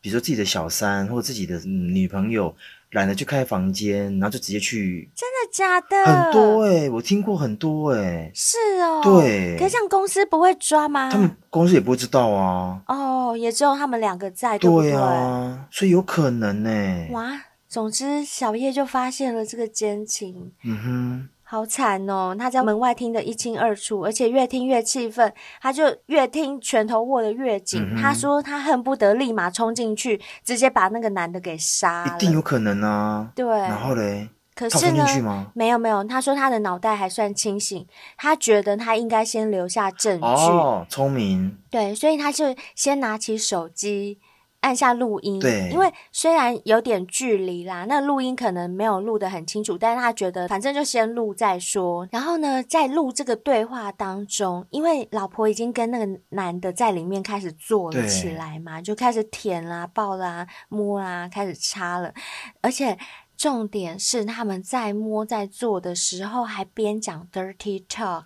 [0.00, 2.54] 比如说自己的小三或自己的女朋友。
[2.92, 5.10] 懒得去开房间，然后就直接去。
[5.14, 6.04] 真的假的？
[6.04, 8.32] 很多哎、欸，我听过很多哎、欸。
[8.34, 9.00] 是哦。
[9.02, 9.56] 对。
[9.58, 11.10] 可是这样公司不会抓吗？
[11.10, 12.80] 他们公司也不会知道啊。
[12.86, 14.92] 哦，也只有他们两个在，对不对？
[14.92, 17.08] 对啊，所以有可能呢、欸。
[17.12, 20.52] 哇，总之小叶就发现了这个奸情。
[20.64, 21.28] 嗯哼。
[21.48, 22.34] 好惨哦！
[22.36, 27.80] 他在门外听得一清二楚，而且越听越气愤，他就越听拳头握得越紧。
[27.80, 32.16] 嗯、他说他恨不得立马冲进去，直接把那个男的给杀了。
[32.16, 33.30] 一定有可能啊！
[33.36, 40.26] 对，然后嘞，可是呢，吗没有没有，他说他的脑袋还算清醒，他觉得他应该先留下证据。
[40.26, 41.56] 哦，聪明。
[41.70, 44.18] 对，所以他就先拿起手机。
[44.66, 52.04] 按下录音，对，因为虽然有点距离啦，那录音可能没有录得很清楚，但是他觉得反正就先录再说。
[52.10, 62.12] 然后呢，在录这个对话当中，因为老婆已经跟那个男的在里面开始做了起来嘛，就开始舔啦、抱啦、摸啦，开始插了，
[62.60, 62.98] 而且。
[63.36, 68.24] 重点是他们在摸在做的时候，还边讲 dirty talk，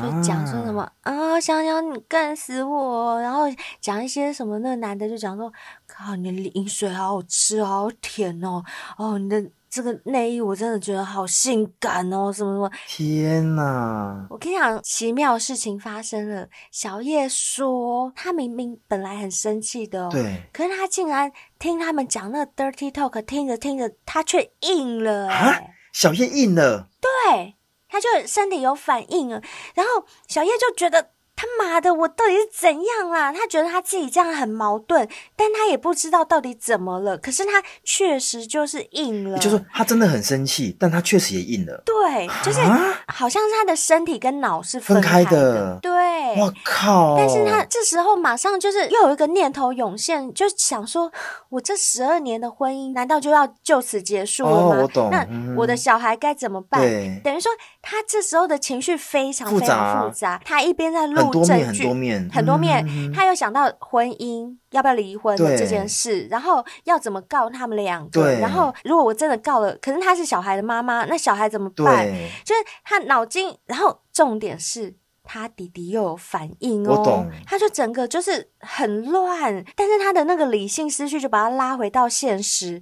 [0.00, 3.42] 就讲说什么啊，想想你干死我，然后
[3.82, 4.58] 讲一些什么。
[4.60, 5.52] 那个男的就讲说，
[5.96, 8.62] 靠，你的饮水好好吃，好好甜哦，
[8.98, 9.50] 哦，你的。
[9.68, 12.70] 这个内衣我真的觉得好性感哦，什么什么！
[12.86, 14.26] 天哪！
[14.30, 16.48] 我跟你讲，奇妙的事情发生了。
[16.70, 25.60] 小叶说，他明明本来很生气的哦，对，可是他竟然听他们讲那个 dirty talk，听着听着，他却硬了啊！
[25.92, 27.56] 小叶硬了，对，
[27.86, 29.42] 他就身体有反应了，
[29.74, 31.10] 然后小叶就觉得。
[31.36, 33.30] 他妈的，我到底是怎样啦？
[33.30, 37.18] 他觉得他自己这样很矛盾，但他也不知道到底怎么了。
[37.18, 41.82] 可是他确实就是硬了，就是他真的很生气，但他确实也硬了。
[41.84, 42.60] 对，就是
[43.08, 45.78] 好像是他的身体跟脑是分开的。
[45.82, 47.16] 对，我靠！
[47.18, 51.12] 但是他这时候马上就是又有一个念头涌现，就想说：
[51.50, 54.76] 我这十二年的婚姻难道就要就此结束了吗？
[54.76, 55.10] 哦，我懂。
[55.10, 56.80] 那我的小孩该怎么办？
[56.80, 60.40] 对，等于说他这时候的情绪非常非常复杂。
[60.42, 61.26] 他一边在录。
[61.44, 62.86] 很多面，很多面，很多面。
[62.88, 68.32] 嗯、他又想到婚姻要不要离婚的这件事，然后要怎么告他们两个。
[68.34, 72.06] 然后如果我真的告了，可是他是小孩的妈妈，那小孩怎么办？
[72.44, 77.30] 就是他脑筋，然后重点是他弟弟又有反应哦，我懂。
[77.46, 82.80] 他就整个就是很乱，但是他的那个理性思绪就把他拉回到现实，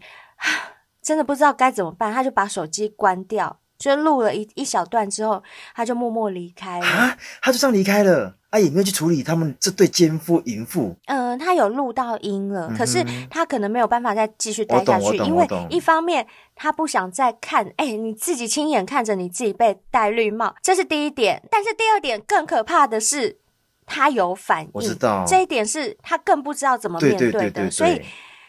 [1.02, 3.60] 真的不知道该怎么办，他就把手机关掉。
[3.76, 5.42] 就录了一一小段之后，
[5.74, 6.86] 他就默默离开了。
[6.86, 8.36] 啊，他就这样离开了。
[8.54, 10.94] 啊，也没有去处理他们这对奸夫淫妇。
[11.06, 17.66] 嗯、呃，他有录到音了，嗯、可是他可能没有办法再继续待下去，因为一方面他不想再看。
[17.76, 21.42] 哎、欸，你自己亲眼看着你自己被戴绿帽，这是第一点。
[21.50, 23.38] 但是第二点更可怕的是，
[23.86, 24.70] 他有反应。
[24.72, 28.00] 我知道这一点是他更不知道怎么面对的，所以。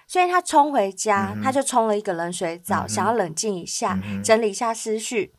[0.08, 5.34] 所以他冲回家，嗯、他就冲了一个冷水澡，嗯、想要冷静一下，嗯、整理一下思绪。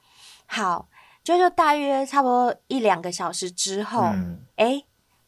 [0.46, 0.88] 好，
[1.26, 4.38] 就就大约差不多一两个小时之后，哎、嗯。
[4.58, 4.84] 欸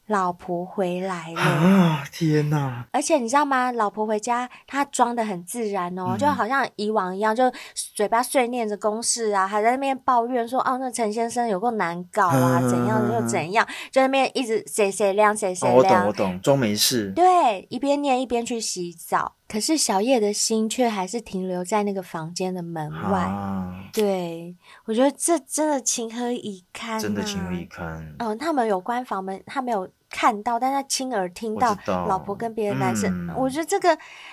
[0.08, 2.02] 老婆回来了啊！
[2.10, 2.86] 天哪！
[2.92, 3.70] 而且你知道吗？
[3.70, 7.52] 老婆回家，她装的很自然哦，嗯、就好像以往一样，就
[7.94, 15.76] 嘴巴碎念着公事啊，还在那边抱怨说：“哦，那陈先生有够难搞啊，嗯、怎样的又怎样。”就在那边一直谁谁亮谁谁亮。
[15.76, 17.12] 我懂，我懂，装没事。
[17.14, 19.34] 对，一边念一边去洗澡。
[19.48, 23.18] 可是小叶的心却还是停留在那个房间的门外。
[23.20, 28.14] 啊、对，我觉得这真的情何以堪、啊，真的情何以堪。
[28.18, 29.88] 嗯、哦，他们有关房门，他没有。
[30.10, 33.90] 看到，但他亲耳听到老婆跟别的男生，我，我觉得这个，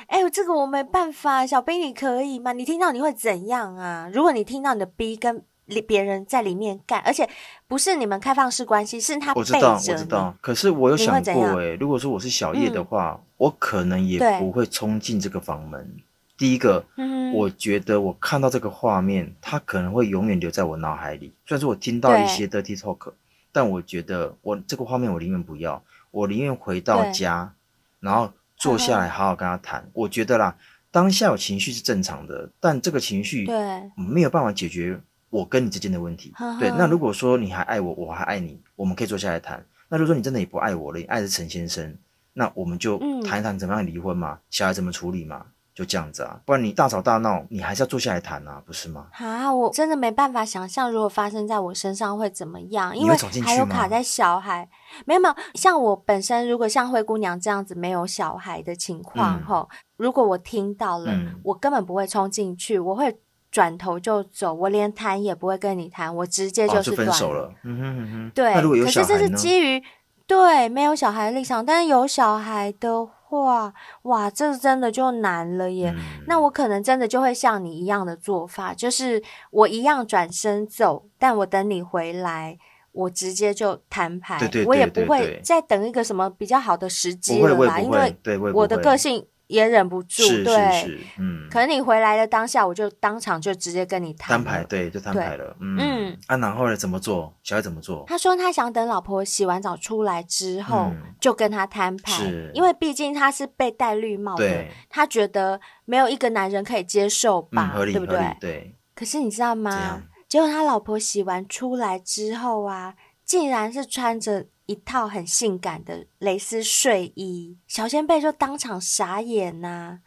[0.07, 1.45] 哎、欸，这个我没办法。
[1.45, 2.53] 小兵，你可以吗？
[2.53, 4.09] 你听到你会怎样啊？
[4.13, 5.43] 如果你听到你的 B 跟
[5.87, 7.27] 别人在里面干，而且
[7.67, 9.39] 不是你们开放式关系，是他背。
[9.39, 10.35] 我知道，我知道。
[10.41, 15.97] 可是我有想过、欸，哎，如果说我是小叶的话，嗯、我可能也不会冲进这个房门。
[16.37, 21.33] 第一个，嗯、我觉得我看到这个画面，它可能会永远留在我脑海里。
[21.45, 23.13] 虽然说我听到一些 dirty talk。
[23.55, 27.53] 但我觉得，我这个画面我宁愿不要，我宁愿回到家，
[28.01, 29.89] 然后坐下来好好跟他谈。
[29.93, 30.53] 我觉得啦，
[30.91, 33.55] 当下有情绪是正常的，但这个情绪对
[33.95, 34.99] 没有办法解决
[35.35, 36.33] 我跟你之间的问题。
[36.59, 39.63] 对，对，那如果说你还爱我，我还爱你，我们可以坐下来谈。
[39.89, 41.95] 那如果说你真的也不爱我了，你爱的是陈先生，
[42.33, 45.45] 那我们就谈一谈怎么样离婚嘛，嗯、小孩怎么处理嘛。
[45.75, 49.07] 就这样子啊，不然你大吵大闹，你还是要坐下来谈啊，不是吗？
[49.11, 54.69] 啊，我真的没办法想象，如果发生在我身上会怎么样，因为还有卡在小孩。
[55.05, 63.13] 没有没有，像我本身，如果像灰姑娘这样子没有小孩的情况吼，嗯、如果我听到了，嗯、我根本不会冲进去，我会
[63.55, 67.49] 转头就走，我连谈也不会跟你谈，我直接就是、哦、就分手了。
[67.63, 68.53] 嗯哼嗯哼，对。
[68.83, 69.81] 可是这是基于
[70.27, 73.07] 对没有小孩的立场，但是有小孩的。
[73.27, 75.91] 话哇，这真的就难了耶！
[75.97, 82.55] 嗯、那我可能真的就会像你一样的做法，就是我一样转身走，但我等你回来，
[82.91, 88.15] 我直接就摊牌，对对对对对，我也不会再等一个什么比较好的时机了啦，因为
[88.53, 89.25] 我的个性。
[89.47, 97.35] 也忍不住，是对，是是，嗯，可能你回来的当下，我就当场就直接跟你摊牌，对，就摊牌了，嗯，嗯啊，然后呢，怎么做？
[97.43, 98.03] 小孩怎么做？
[98.07, 108.37] 他说他想等老婆洗完澡出来之后，嗯、就跟他摊牌，是因为毕竟他是被戴绿帽的，他觉得没有一个男人可以接受吧，对不对？
[108.39, 108.75] 对。
[108.95, 110.01] 可是你知道吗？
[110.27, 119.99] 结果他老婆洗完出来之后啊，竟然是穿着一套很性感的蕾丝睡衣，小仙贝就当场傻眼呐、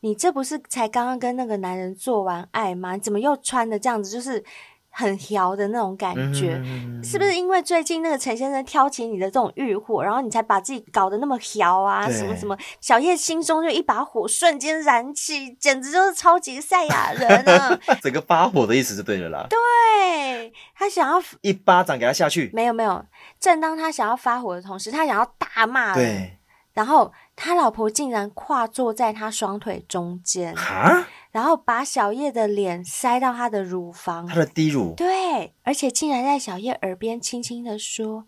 [0.00, 2.94] 你这不是才刚刚跟那个男人做完爱吗？
[2.94, 4.10] 你怎么又穿的这样子？
[4.10, 4.44] 就是。
[4.90, 12.10] 很调的那种感觉，嗯、是不是因为最近那个陈先生挑起你的这种欲火，然后你才把自己搞得那么调啊？
[12.10, 17.28] 什么什么，小叶心中就一把火瞬间燃起，简直就是超级赛亚人
[17.60, 17.78] 啊！
[18.02, 19.46] 整个发火的意思就对了啦。
[19.48, 23.04] 对，他想要一巴掌给他下去，没有没有。
[23.38, 25.94] 正当他想要发火的同时，他想要大骂。
[25.94, 26.34] 对。
[26.74, 31.04] 然后他老婆竟然跨坐在他双腿中间，哈，
[31.38, 38.26] 然后把小叶的脸塞到他的乳房，他的低乳，对，而且竟然在小叶耳边轻轻的说。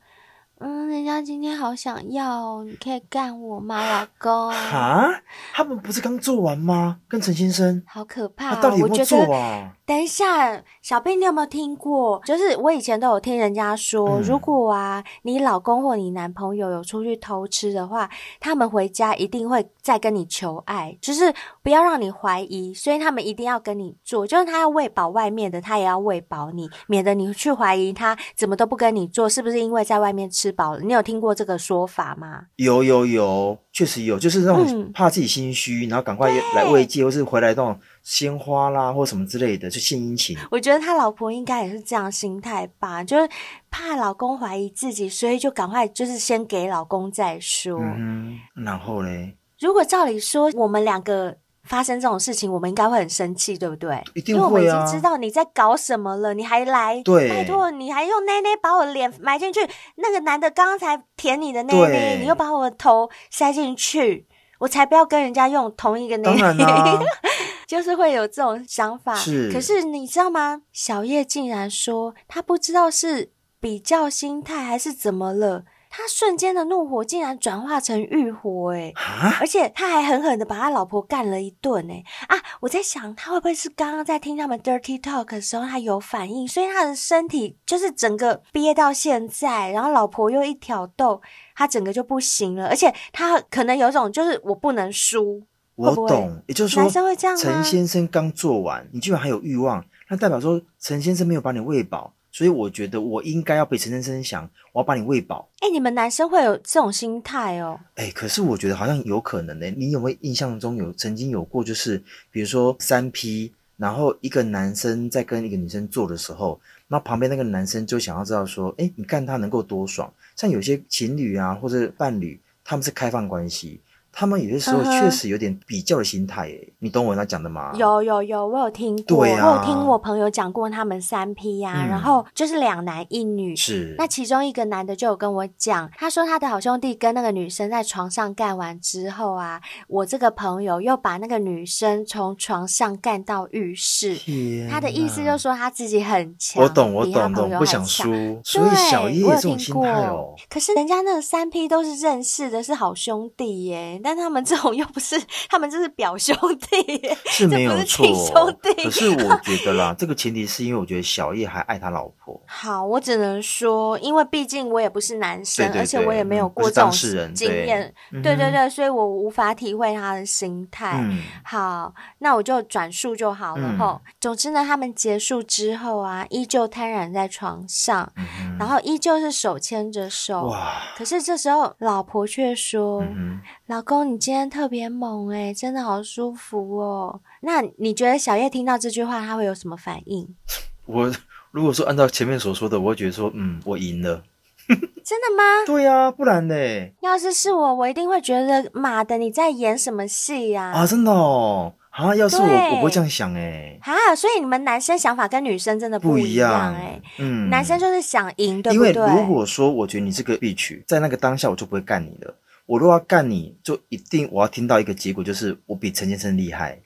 [0.62, 4.50] 嗯，人家今天好想要，你可以干我吗，老公？
[4.50, 5.08] 啊，
[5.54, 6.98] 他们不是刚做完吗？
[7.08, 8.54] 跟陈先生，好可怕！
[8.54, 9.72] 他到底有没有做啊？
[9.86, 12.20] 等一下，小贝，你有没有听过？
[12.26, 21.32] 就是我以前都有听人家说，嗯、如果啊，你老公或你男朋友有出去偷吃的话，他们回家一定会再跟你求爱，就是
[21.62, 30.49] 不要让你怀疑，所以他们一定要跟你做，就是他要喂饱外面的，他也要喂饱你，免得你去怀疑他怎么都不跟你做，是不是因为在外面吃。
[30.52, 32.46] 饱了，你有听过这个说法吗？
[32.56, 40.36] 有有有，确实有，就是那种怕自己心虚，嗯、然后赶快来慰藉，或是回来那种鲜花啦，或什么之类的，就献殷勤。
[40.50, 43.28] 我觉得他老婆应该也是这样心态吧，就是
[43.70, 47.78] 怕老公怀疑自己，所以就赶快就是先给老公再说。
[47.80, 51.36] 嗯，然后嘞，如果照理说，我们两个。
[51.64, 54.02] 发生这种事情，我们应该会很生气，对不对？
[54.14, 54.42] 一定会啊！
[54.42, 57.02] 因为我们已经知道你在搞什么了，你还来？
[57.02, 59.60] 对，拜托，你还用奶奶把我脸埋进去。
[59.96, 64.26] 那个男的刚刚才舔你的奶奶，你又把我的头塞进去，
[64.58, 66.40] 我才不要跟人家用同一个内内。
[66.40, 66.98] 当然啊，
[67.68, 69.14] 就是会有这种想法。
[69.14, 70.62] 是，可是你知道吗？
[70.72, 73.30] 小叶竟然说他不知道是
[73.60, 75.64] 比较心态还是怎么了。
[75.92, 78.92] 他瞬间的怒火竟然转化成欲火，哎，
[79.40, 82.38] 而且他还狠狠的把他老婆干了一顿，哎，啊！
[82.60, 91.20] 我在想，他会不会是刚刚在听他们 dirty talk 的时候，他有反应，所以他的身体就是整个憋到现在，然后老婆又一挑逗，
[91.56, 95.42] 他整个就不行了，而且他可能有一种就是我不能输，
[95.74, 96.42] 我懂，会不会？
[96.46, 97.42] 也就是说，男生会这样吗？
[97.42, 102.14] 陈先生刚做完，你居然还有欲望，那代表说陈先生没有把你喂饱。
[102.32, 105.48] 所以我觉得我应该要被陈先生想，我要把你喂饱。
[105.60, 107.78] 哎、欸，你们男生会有这种心态哦？
[107.96, 109.68] 哎、欸，可是我觉得好像有可能呢。
[109.70, 120.12] 你有没有印象中有曾经有过，就是比如说三 P，然后一个男生在跟一个女生做的时候，那旁边那个男生就想要知道说，哎、欸，你看他能够多爽？
[120.36, 123.80] 像有些情侣啊或者伴侣，他们是开放关系。
[124.20, 127.72] 他们有些时候确实有点比较的心态，诶、嗯、你懂我那讲的吗？
[127.74, 133.56] 有有有，我有听过，对啊、我有听我朋友讲过他们三 P 呀、啊，嗯、然后就是两男一女。
[133.56, 133.94] 是。
[133.96, 139.58] 那其中一个男的就有跟我讲，他说他的好兄弟跟那个女生在床上干完之后啊，
[139.88, 144.14] 我这个朋友又把那个女生从床上干到浴室。
[144.16, 144.68] 天。
[144.68, 148.12] 他的意思就是说他自己很强，我懂我懂懂，不想输。
[148.44, 150.34] 所以小叶这种心态哦。
[150.50, 153.98] 可是人家那个三 P 都是认识的，是好兄弟耶。
[154.09, 158.06] 但他们这种又不是，他们这是表兄弟，是没有错。
[158.14, 162.40] 兄弟，可是我觉得啦，这个前提是因为我觉得小叶还爱他老婆。
[162.46, 166.90] 好，我只能说，因为毕竟我也不是男生，对对对，而且我也没有过这种
[167.34, 170.98] 经验，对，对对对，所以我无法体会他的心态。
[171.02, 174.00] 嗯、好，那我就转述就好了吼。
[174.04, 180.46] 嗯、总之呢，他们结束之后啊，依旧瘫软在床上，嗯、然后依旧是手牵着手。
[180.46, 180.70] 哇！
[180.96, 183.40] 可是这时候老婆却说：“嗯、哼
[183.70, 187.20] 老公，你。”今天特别猛诶、欸，真的好舒服哦。
[187.42, 190.28] 那你觉得小叶听到这句话，他会有什么反应？
[190.86, 191.08] 我
[191.52, 194.24] 如果说按照前面所说的，我会觉得说，嗯，我赢了。
[194.68, 195.42] 真的吗？
[195.64, 196.54] 对呀、啊，不然呢？
[197.00, 200.72] 要是是我，我一定会觉得，妈的，你在演什么戏呀？
[200.74, 201.72] 啊，真的哦。
[201.90, 203.78] 啊，要是我，我不会这样想哎。
[203.82, 207.00] 啊，所以你们男生想法跟女生真的不一样哎。
[207.18, 208.92] 嗯，男生就是想赢，对不对？
[208.92, 212.34] 因为如果说我觉得你是个 bitch，在那个当下，我就不会干你了。
[212.70, 216.80] 我如果要干你，就一定我要听到一个结果，就是我比陈先生厉害，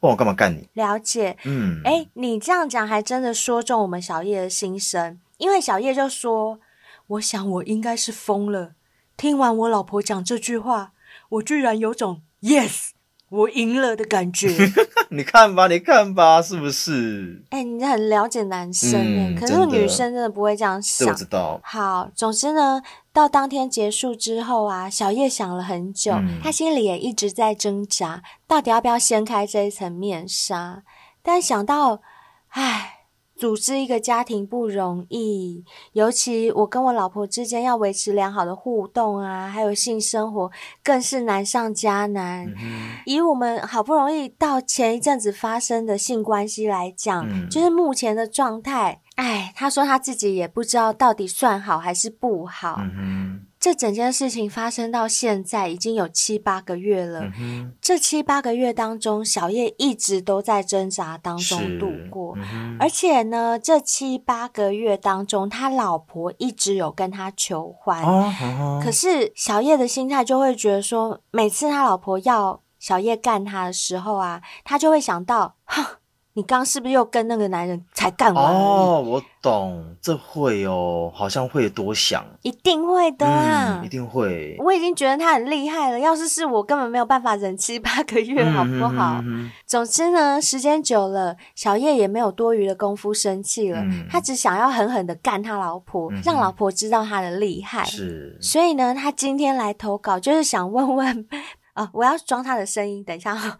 [0.00, 0.68] 不然我干嘛干你？
[0.72, 6.58] 了解，嗯，哎，你这样讲还真的说中我们小叶的心声，因为小叶就说
[7.06, 8.72] ：“我想我应该是疯了，
[9.16, 10.94] 听完我老婆讲这句话，
[11.28, 12.88] 我居然有种 yes。”
[13.30, 14.48] 我赢了的感觉，
[15.10, 17.42] 你看吧，你看吧，是不是？
[17.50, 21.08] 哎、欸，你很了解男生哎，嗯、可是女生真的不会这样想。
[21.08, 21.60] 我知道。
[21.62, 30.82] 好，总之呢，到当天结束之后啊，小叶想了很久，嗯、他心里也一直在挣扎，到底要不要掀开这一层面纱。
[31.22, 32.02] 但想到
[32.48, 32.99] 唉。
[33.40, 35.64] 组织一个家庭不容易，
[35.94, 40.50] 尤其我跟我老婆之间要维持良好的互动啊，还有性生活
[40.84, 42.46] 更是难上加难。
[42.60, 52.76] 嗯、以我们好不容易到前一阵子发生的性关系来讲，嗯、就是目前的状态，哎，他说他自己也不知道到底算好还是不好。
[52.78, 53.29] 嗯
[53.60, 57.30] 这整件事情发生到现在已经有七八个月了。
[57.38, 62.34] 嗯、这七八个月当中，小叶一直都在挣扎当中度过。
[62.38, 68.02] 嗯、而且呢，这七八个月当中，他老婆一直有跟他求欢。
[68.02, 75.84] 哦哦、可是小叶的心态就会觉得说，每次他老婆要小叶干他的时候啊，他就会想到，哼。
[76.40, 78.42] 你刚是不是又跟那个男人才干完？
[78.42, 84.56] 哦，我懂，这会哦，好像会多想，一定会的啊，嗯，一定会。
[84.58, 89.18] 我已经觉得他很厉害了，要是是我，根本没有办法忍七八个月，好不好？
[89.20, 97.84] 嗯、哼哼哼，总之呢，时间久了，小叶也没有多余的功夫生气了，嗯、他只想要狠狠的干他老婆，嗯、让老婆知道他的厉害。
[97.84, 101.28] 是，所以呢，他今天来投稿，就是想问问
[101.74, 103.58] 啊，我要装他的声音，等一下哈。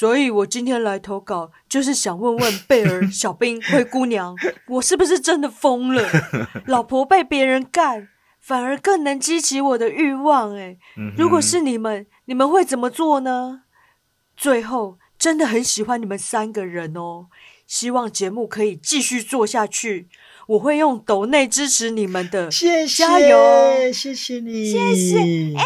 [0.00, 4.34] 所以我今天来投稿，就是想问问贝尔、小兵、 灰姑娘，
[4.66, 6.02] 我是不是真的疯了？
[6.64, 8.08] 老婆被别人干，
[8.40, 10.54] 反而更能激起我的欲望。
[10.54, 10.78] 诶，
[11.18, 13.64] 如果是你们，你们会怎么做呢？
[14.34, 17.26] 最后，真的很喜欢你们三个人哦，
[17.66, 20.08] 希望节目可以继续做下去。
[20.46, 25.18] 我会用抖内支持你们的，谢谢，加油，谢谢你，谢谢。
[25.18, 25.56] 诶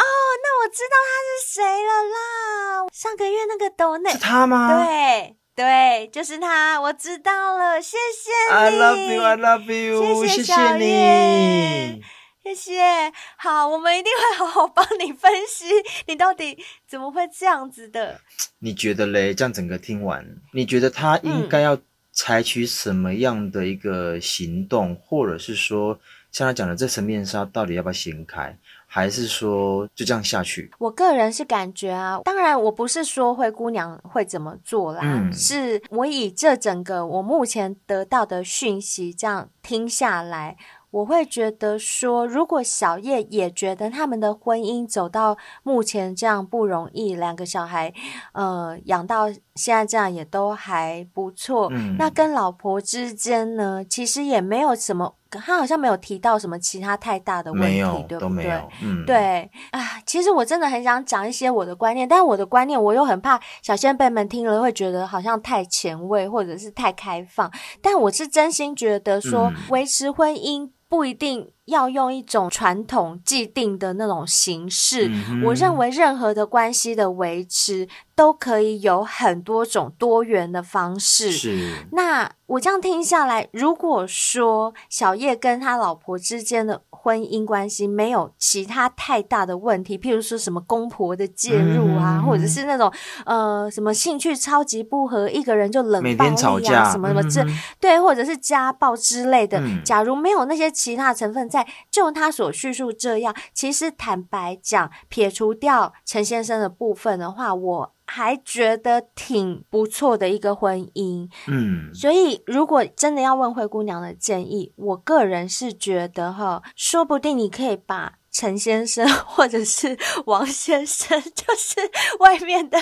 [0.00, 0.04] 哦，
[0.42, 2.86] 那我知道他是谁了啦！
[2.92, 4.84] 上个月那个抖内是他吗？
[4.84, 12.00] 对对，就是他，我知道了，谢谢你，I love you, I love you，谢谢小叶，
[12.42, 13.12] 谢谢。
[13.36, 15.66] 好，我们一定会好好帮你分析，
[16.06, 16.56] 你到底
[16.88, 18.20] 怎么会这样子的？
[18.60, 19.34] 你觉得嘞？
[19.34, 21.78] 这样整个听完，你觉得他应该要
[22.12, 25.98] 采取什么样的一个行动，嗯、或者是说，
[26.32, 28.56] 像他讲的这层面纱到底要不要掀开？
[28.92, 30.68] 还是说就这样下去？
[30.78, 40.56] 我个人是感觉啊，当然我不是说灰姑娘会怎么做啦，嗯、是我以这整个我目前得到的讯息这样听下来。
[40.90, 47.94] 我会觉得说，如果小叶也觉得他们的婚姻走到目前这样不容易，两个小孩，
[48.32, 49.30] 呃，养到
[49.60, 51.68] 现在这样也都还不错。
[51.72, 58.18] 嗯，那跟老婆之间呢，其实也没有什么，他好像没有提到什么其他太大的问题，对不对？
[58.18, 58.68] 都没有。
[58.82, 67.50] 嗯，对啊，其实我真的很想讲一些我的观念，但我的观念我又很怕小仙辈们听了会觉得好像太前卫或者是太开放，
[67.82, 70.70] 但我是真心觉得说维持婚姻。
[70.90, 75.06] 不一定要用一种传统既定的那种形式。
[75.06, 81.30] 嗯、我认为任何的关系的维持都可以有很多种多元的方式。
[81.30, 81.86] 是。
[81.92, 92.92] 那我这样听下来，如果说小叶跟他老婆之间的婚姻关系没有其他太大的问题，譬如说什么公婆的介入啊，嗯、或者是那种
[93.24, 99.58] 呃什么兴趣超级不合，一个人就冷暴力啊，什么什么这、嗯、对，或者是家暴之类的。
[99.60, 107.94] 嗯、假如没有那些其他成分在，就他所叙述这样，其实坦白讲，撇除掉陈先生的部分的话，我。
[108.12, 118.19] 还觉得挺不错的一个婚姻，嗯，所以如果真的要问灰姑娘的建议，我个人是觉得哈，说不定你可以把。
[118.32, 121.76] 陈先生 或者是王先生， 就是
[122.20, 122.78] 外面的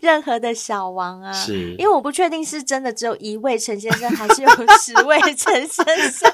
[0.00, 4.48] 任何的小王啊，是，因为我不确定是真的只有一位陈先生，还是有
[4.80, 6.30] 十位 陈先生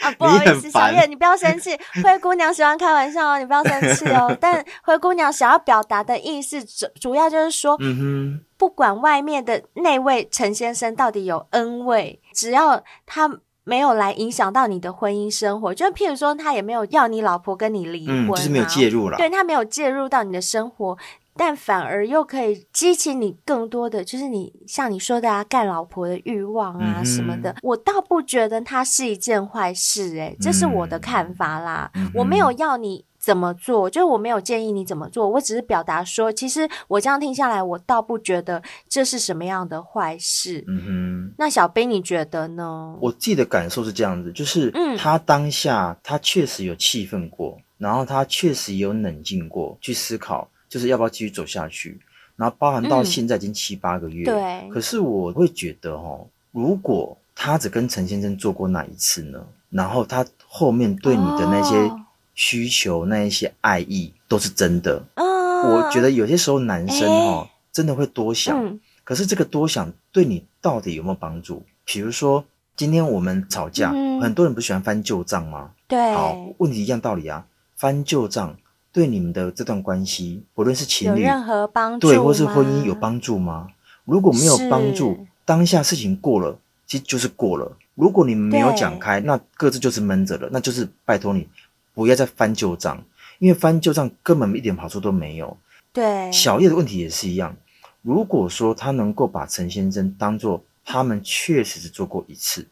[0.00, 0.10] 啊。
[0.18, 1.78] 不好意思，小叶，你不要生气。
[2.02, 4.36] 灰姑娘喜欢开玩笑哦，你不要生气哦。
[4.40, 13.40] 但灰姑娘想要表达的意思主主要就是说，嗯哼，不管外面的那位陈先生到底有 N 位，只要他。
[13.64, 19.16] 没有来影响到你的婚姻生活，就譬如说，他也没有要你老婆跟你离婚，啊，嗯，就是没有介入了。
[19.16, 20.96] 对，他没有介入到你的生活，
[21.36, 27.50] 但反而又可以激起你更多的，就是你像你说的啊，干老婆的欲望啊什么的。
[27.50, 31.90] 嗯、我倒不觉得它是一件坏事，欸，诶，这是我的看法啦。
[31.94, 33.04] 嗯、我没有要你。
[33.30, 33.88] 怎么做？
[33.88, 40.64] 就是我没有建议你怎么做，我只是表达说，其实我这样听下来，我倒不觉得这是什么样的坏事。
[40.66, 42.96] 嗯哼，那小兵你觉得呢？
[43.00, 52.00] 我自己的感受是这样子，就是他当下他确实有气愤过，嗯、然后他确实有冷静过，去思考就是要不要继续走下去，
[52.34, 54.24] 然后包含到现在已经七八个月。
[54.24, 59.38] 对、嗯，可是我会觉得哦，如果他只跟陈先生做过那一次呢，
[59.70, 62.00] 然后他后面对你的那些、哦。
[62.40, 71.62] 需求那一些爱意都是真的，嗯、我觉得有些时候男生哦，欸、真的会多想，嗯、可是这个多想对你到底有没有帮助？
[71.84, 72.42] 比如说，
[72.74, 75.72] 今天我们吵架，嗯、很多人不喜欢翻旧账吗？
[75.86, 77.44] 对，好，问题一样道理啊，
[77.76, 78.56] 翻旧账
[78.90, 83.68] 对你们的这段关系，不论是情侣有任何帮助，对，或是婚姻有帮助吗？
[84.06, 87.76] 如果没有帮助，当下事情过了，其实就是过了。
[87.96, 91.46] 如果你们没有讲开，那各自就是闷着了，那就是拜托你
[91.94, 93.02] 不要再翻旧账，
[93.38, 95.56] 因为翻旧账根本一点好处都没有。
[95.92, 97.56] 对，小叶的问题也是一样。
[98.02, 102.66] 如果说他能够把陈先生当做他们确实是做过一次，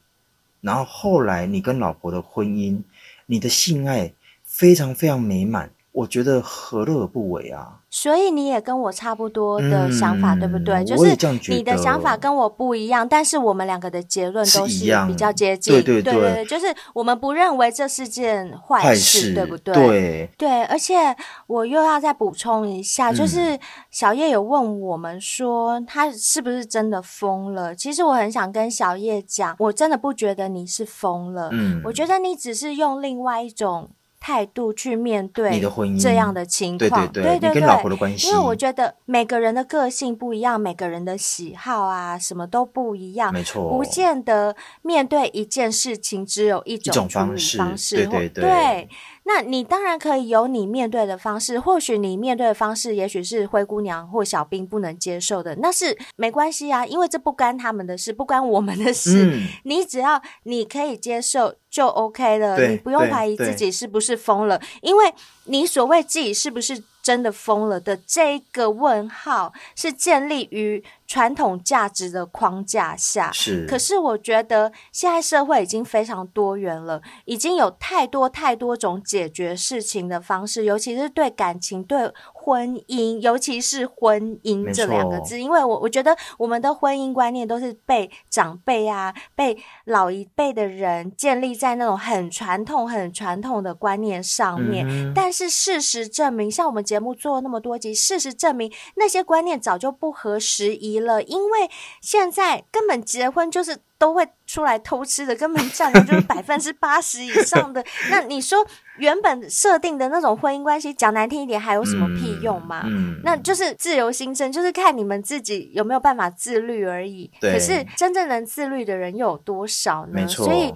[0.61, 2.81] 然后后来你跟老婆的婚姻，
[3.27, 4.13] 你的性爱
[4.45, 5.71] 非常非常美满。
[5.99, 7.81] 我觉得何乐而不为啊！
[7.91, 10.85] 所以你也跟我差不多的想法，嗯、对不对？
[10.85, 11.17] 就是
[11.49, 15.75] 你的想法跟我不一样，但是我们两个的结论都是比较接近。
[15.75, 19.75] 对对对，对对对，就是我们不认为这是件坏事，事对不对？
[19.75, 21.17] 对对，而且
[21.49, 23.59] 我又要再补充一下，就是
[23.91, 27.75] 小叶有问我们说他是不是真的疯了？
[27.75, 33.91] 其实我很想跟小叶讲，我真的不觉得你是疯了，嗯，我觉得你只是用另外一种。
[34.21, 48.45] 态度去面对你的婚姻这样的情况，对对对，你跟老婆的关系，因为我觉得每个人的个性不一样，每个人的喜好啊，什么都不一样，没错，不见得面对一件事情只有一种处理方式，对对对。
[48.45, 48.89] 对
[49.29, 59.27] 那你当然可以有你面对的方式，或许你面对的方式，也许是灰姑娘或小兵不能接受的，那是没关系啊，因为这不干他们的事，不关我们的事。
[59.27, 65.13] 嗯、 你只要你可以接受就 OK 了，你不用怀疑自己是不是疯了，因为
[65.45, 73.67] 你所谓自己是不是真的疯了的这个问号，是建立于传统价值的框架下，是。
[73.67, 89.57] 可是我觉得现在社会已经非常多元了，已经有太多太多种解决事情的方式，尤其是对感情、对婚姻，尤其是婚姻这两个字，因为我我觉得我们的婚姻观念都是被长辈啊、被
[89.87, 94.87] 老一辈的人建立在那种很传统、很传统的观念上面。
[94.87, 101.71] 嗯、但是事实证明，像我们节目做了那么多集，事实证明那些观念早就不合时宜了，因为
[102.01, 107.85] 现在根本结婚就是都会出来偷吃的，根本占的就是百分之八十以上的。
[108.11, 108.67] 那你说
[108.99, 112.83] 原本设定的那种婚姻关系，讲难听一点，还有什么屁用吗？
[112.87, 117.31] 嗯嗯、那就是自由心生，就是看你们自己有没有办法自律而已。
[117.41, 120.27] 可是真正能自律的人又有多少呢？
[120.29, 120.73] 所以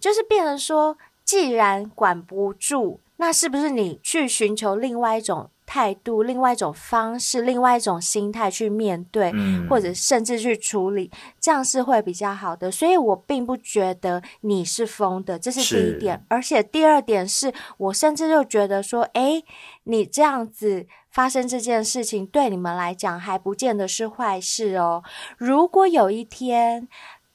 [0.00, 5.50] 就是变成说，既然管不住，那是不是你去寻求另外一种？
[5.66, 11.10] 态度，另外一种方式，另外一种心态去面对，嗯、或者甚至去处理，
[11.40, 12.70] 这样是会比较好的。
[12.70, 16.24] 所以我并不觉得你是疯的，这是第一点。
[16.28, 19.44] 而且第二点是我甚至就觉得说，诶，
[19.82, 25.02] 你这样子发生这件事情，对你们来讲还不见得是坏事哦。
[25.36, 26.88] 如果有一天，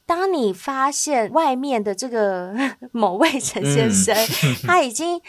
[0.06, 2.54] 当你发现外面的这个
[2.94, 5.22] 某位陈先生，嗯、 他已经。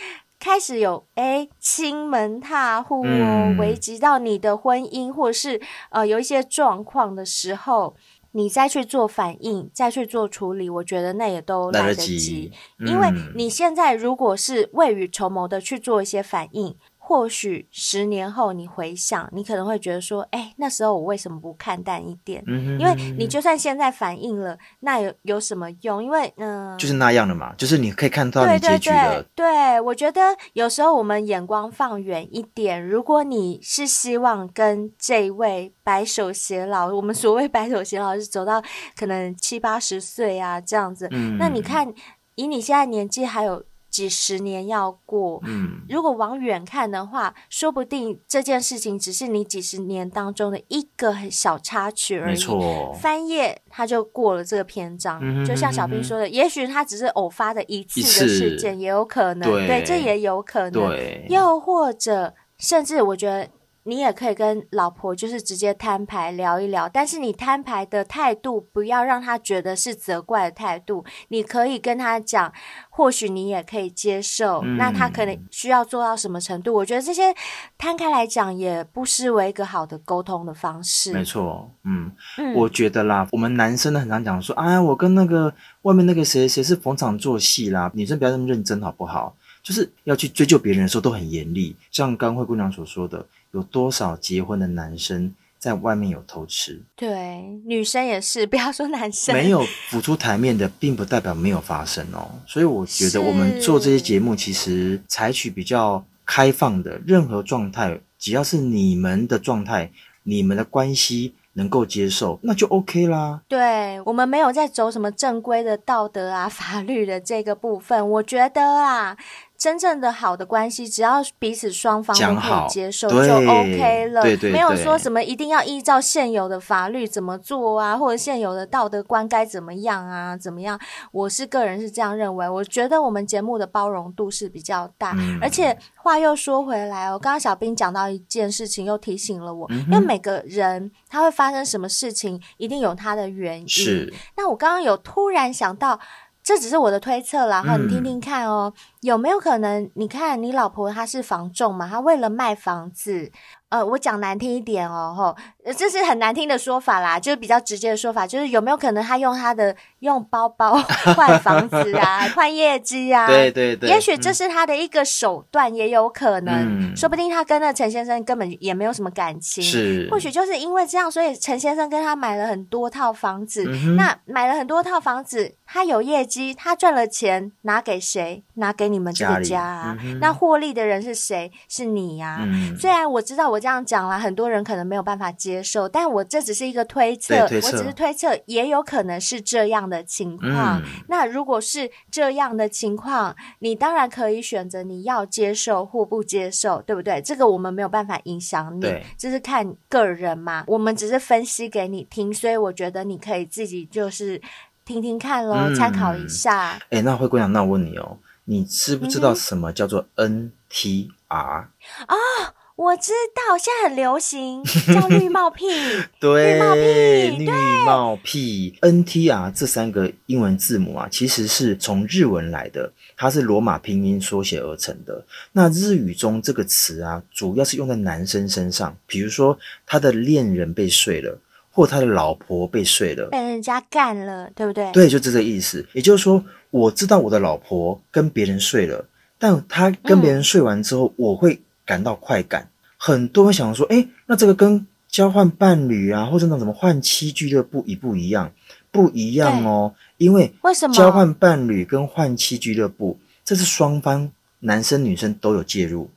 [0.43, 7.95] 开始有诶，亲门踏户哦，危及到你的婚姻，或者是呃有一些状况的时候，
[8.32, 12.53] 你再去做反应，再去做处理，我觉得那也都来得及，得及。
[12.90, 16.76] 因为你现在如果是未雨绸缪的去做一些反应。
[17.12, 26.02] 或许十年后你回想，你可能会觉得说：“哎，那时候我为什么不看淡一点？”嗯哼，因为你就算现在反应了，那有有什么用？
[26.02, 29.22] 因为嗯，呃、就是那样的嘛，就是你可以看到你结局了。
[29.34, 30.22] 对，对，对，我觉得
[30.54, 38.62] 有时候我们眼光放远一点，如果你是希望跟这位白首偕老，我们所谓白首偕老是走到
[38.96, 41.92] 可能七八十岁啊这样子，嗯、那你看
[42.36, 43.62] 以你现在年纪还有。
[43.93, 52.32] 几十年要过，嗯，如果往远看的话，说不定这件事情只是你几十年当中的一个小插曲而已。
[52.32, 55.45] 没错，翻页他就过了这个篇章。
[55.45, 59.49] 就像小兵说的，也许他只是偶发的一次的事件，也有可能。
[59.49, 60.72] 对，对，这也有可能。
[60.72, 63.49] 对，又或者，甚至我觉得。
[63.85, 71.05] 你也可以跟老婆就是直接摊牌聊一聊，但是你摊牌的态度不要让她觉得是责怪的态度。
[71.28, 72.53] 你可以跟她讲，
[72.91, 76.72] 或许你也可以接受，嗯、那她可能需要做到什么程度？
[76.72, 77.35] 我觉得这些
[77.76, 81.12] 摊开来讲也不失为一个好的沟通的方式。
[81.12, 85.53] 没错，嗯，嗯我觉得啦，我们男生呢很常讲说，哎，我跟那个
[85.83, 89.35] 外面那个谁谁是逢场作戏啦，女生不要那么认真好不好？
[89.62, 93.24] 就是要去追究别人的时候都很严厉，像刚灰姑娘所说的。
[93.53, 96.82] 有多少结婚的男生在外面有偷吃？
[96.96, 99.34] 对，女生也是， 不要说男生。
[99.34, 102.28] 没有浮出台面的，并不代表没有发生哦。
[102.46, 109.90] 所以我觉得我们做这些节目，其实采取比较开放的，任何状态，只要是你们的状态，
[110.24, 113.42] 你们的关系能够接受，那就 OK 啦。
[113.46, 119.16] 对，我们没有在走什么正规的道德啊、法律的这个部分，我觉得啊。
[119.62, 124.20] 真正的好的关系，只要彼此双方都可以接受，就 OK 了。
[124.20, 130.76] 对对对，没有说什么一定要依照现有的法律怎么做啊，或者现有的道德观该怎么样啊，怎么样？
[131.12, 132.48] 我是个人是这样认为。
[132.48, 143.68] 我觉得我们节目的包容度是比较大，嗯、而且话又说回来哦，刚刚小兵讲到一件事情，又提醒了我，嗯、因为每个人他会发生什么事情，一定有他的原因。
[143.68, 144.12] 是。
[144.36, 146.00] 那我刚刚有突然想到。
[146.43, 149.88] 这只是我的推测啦，哈，你听听看哦，嗯、有没有可能？
[149.95, 153.30] 你看，你老婆她是房仲嘛，她为了卖房子。
[153.72, 155.34] 呃，我讲难听一点哦，吼，
[155.74, 160.74] 这是很难听的说法啦，就是比较直接的说法，就是有没有可能他用他的用包包
[161.16, 163.26] 换房子啊， 换业绩啊？
[163.26, 178.44] 对对对，也许这是他的一个手段，也有可能，嗯、说不定他跟那陈先生根本也没有什么感情，是，或许就是因为这样，所以陈先生跟他买了很多套房子，嗯、那买了很多套房子，他有业绩，他赚了钱，拿给谁？
[178.56, 179.96] 拿给你们这个家啊？
[180.20, 181.50] 那获利的人是谁？
[181.70, 182.46] 是你呀、
[182.78, 183.61] 虽然我知道我。
[183.62, 190.82] 这样讲啦，很多人可能没有办法接受，但我这只是一个推测，推测我只是推测，也有可能是这样的情况。
[190.82, 197.22] 嗯、那如果是这样的情况，你当然可以选择你要接受或不接受，对不对？
[197.22, 200.64] 这个我们没有办法影响你，对这是看个人嘛。
[200.66, 204.42] 我们只是分析给你听，所以我觉得你可以自己就是
[204.84, 206.78] 听听看咯，嗯、参考一下。
[206.90, 211.10] 哎，那灰姑娘，那我问你哦，你知不知道什么叫做 NTR？
[211.28, 211.70] 啊、
[212.08, 212.54] 嗯？
[212.76, 215.66] 哦我知道，现在很流行叫绿帽屁，
[216.18, 217.46] 对，绿帽屁，绿
[217.84, 225.24] 帽屁，NTR 这三个英文字母啊，其实是从日文来的，它是罗马拼音缩写而成的。
[225.52, 229.56] 那日语中这个词啊，主要是用在男生身上，比如说
[229.86, 231.38] 他的恋人被睡了，
[231.70, 234.90] 或他的老婆被睡了，被人家干了，对不对？
[234.92, 235.86] 对，就这个意思。
[235.92, 239.06] 也就是说，我知道我的老婆跟别人睡了，
[239.38, 241.60] 但他跟别人睡完之后，嗯、我会。
[241.93, 242.66] 感到快感，
[242.97, 248.51] 很多人想说，哎，那这个跟交换伴侣啊，或者那什么换妻俱乐部一不一样？
[248.90, 254.30] 不一样哦，因为为什么交换伴侣跟换妻俱乐部，这是双方
[254.61, 256.09] 男生女生都有介入，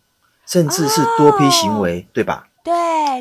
[0.47, 2.47] 甚至是多批行为，哦、对吧？
[2.63, 2.73] 对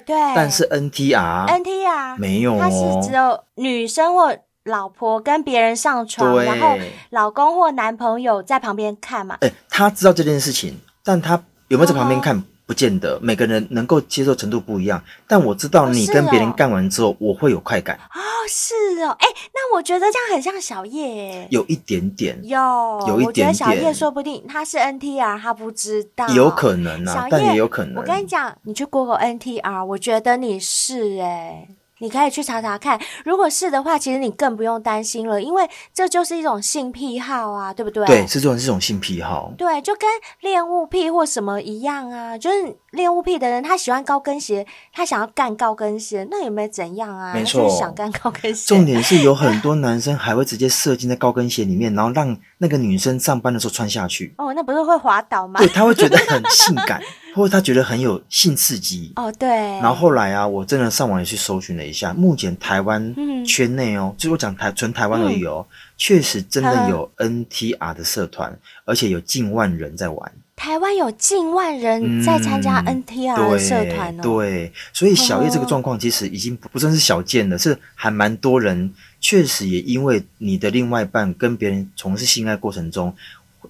[0.03, 0.15] 对。
[0.37, 6.79] 但是 NTR NTR 没有哦，它是只有女生或老婆跟别人上床，对然后
[7.11, 9.39] 老公或男朋友在旁边看嘛。
[9.41, 11.43] 哎，他知道这件事情，但他。
[11.69, 12.43] 有没有在旁边看？
[12.67, 15.05] 不见得，每个人能够接受程度不一样。
[15.29, 17.95] 但我知道你跟别人干完之后，我会有快感。
[17.97, 23.27] 哦，是哦，哎，那我觉得这样很像小叶，有一点点，有，有一点点。
[23.27, 27.97] 我觉得小叶说不定他是 NTR，他不知道，有可能啊，但也有可能。
[27.97, 31.69] 我跟你讲，你去 Google NTR，我觉得你是哎。
[32.05, 38.05] 你可以去查查看，如果是的话，其实你更不用担心了，因为这就是一种性癖好啊，对不对？
[38.07, 39.51] 对，是这种这种性癖好。
[39.57, 40.07] 对，就跟
[40.41, 47.35] 恋物癖或什么一样啊，就是恋物癖的人，他喜欢高跟鞋，他想要干高跟鞋，那有没有怎样啊？
[47.35, 48.67] 没错，就是想干高跟鞋。
[48.67, 54.33] 重点是有很多男生还会直接射进在高跟鞋里面，然后让那个女生上班的时候穿下去。
[54.39, 55.61] 哦，那不是会滑倒吗？
[55.61, 57.01] 对，他会觉得很性感。
[57.35, 59.49] 或者他觉得很有性刺激哦，对。
[59.49, 63.13] 然后后来啊，我真的上网也去搜寻了一下，目前台湾
[63.45, 70.33] 圈内哦，嗯、就是我讲台纯台湾而已哦，嗯、确实真的有 NTR 的社团，嗯、而且有近万人在玩。
[70.57, 74.73] 台湾有近万人在参加 NTR 的社团哦、嗯对，对。
[74.93, 83.15] 所以小叶这个状况其实已经不算是小见了，是还蛮多人确实也因为你的另外一半跟别人从事性爱过程中。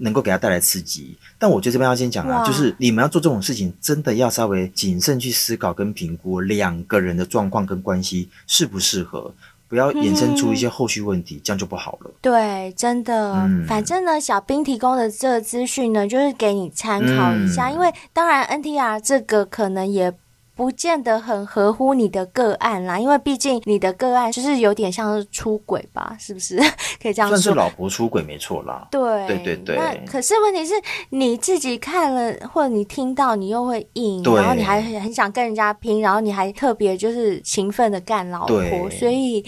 [0.01, 9.33] 能够给他带来刺激，但我觉得这边要先讲啊，就是你们要做这种事情，真的要稍微谨慎去思考跟评估两个人的状况跟关系适不适合，
[9.69, 12.11] 不要衍生出一些后续问题，嗯、这样就不好了。
[12.21, 20.13] 对，真的，嗯、反正呢，小兵提供的这个资讯呢，就是给你参考一下，嗯、因为当然 NTR 这个可能也。
[20.55, 26.59] 不见得很合乎你的个案啦，因为毕竟你的个案就是有点像是出轨吧，是不是？
[27.03, 28.87] 可以这样说，算是老婆出轨没错啦。
[28.91, 29.77] 对对对对。
[29.77, 30.75] 那可是问题是
[31.11, 39.45] 你自己看了或者你听到，你又会硬，然后你还很想跟人家拼，然后你还特别就是勤奋的干老婆，所以。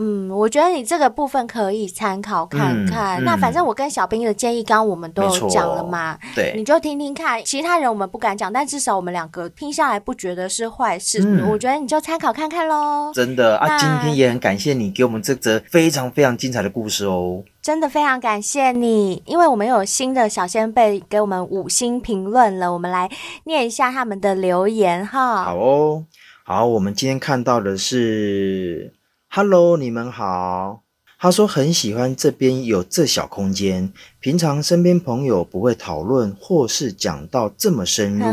[0.00, 3.20] 嗯，我觉得你这个部分可以参考看看。
[3.20, 7.44] 嗯嗯、那反正我跟小兵的建议，刚刚我们都有讲了嘛，对，你就听听看。
[7.44, 11.20] 其他人我们不敢讲，但至少我们两个听下来不觉得是坏事。
[11.24, 13.10] 嗯、我觉得你就参考看看喽。
[13.12, 17.42] 真的啊，今天也很感谢你给我们这则非常非常精彩的故事哦。
[17.60, 23.10] 真的非常感谢你，因为我们有新的小仙贝给我们五星评论了，我们来
[23.44, 25.44] 念一下他们的留言哈。
[25.44, 26.04] 好哦。
[26.44, 28.94] 好，我们今天看到的是
[29.38, 30.82] ，Hello，你们好。
[31.20, 38.24] 他说很喜欢这边有这小空间，平常身边朋友不会讨论或是讲到这么深入，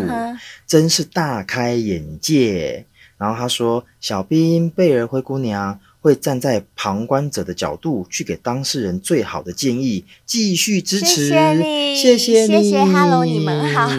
[0.65, 2.87] 真是大开眼界。
[3.19, 13.87] 然后他说，小兵贝儿灰姑娘会站在旁观者的角度去给当事人最好的建议，继续支持，谢谢你，谢谢你，谢谢，Hello，你们好。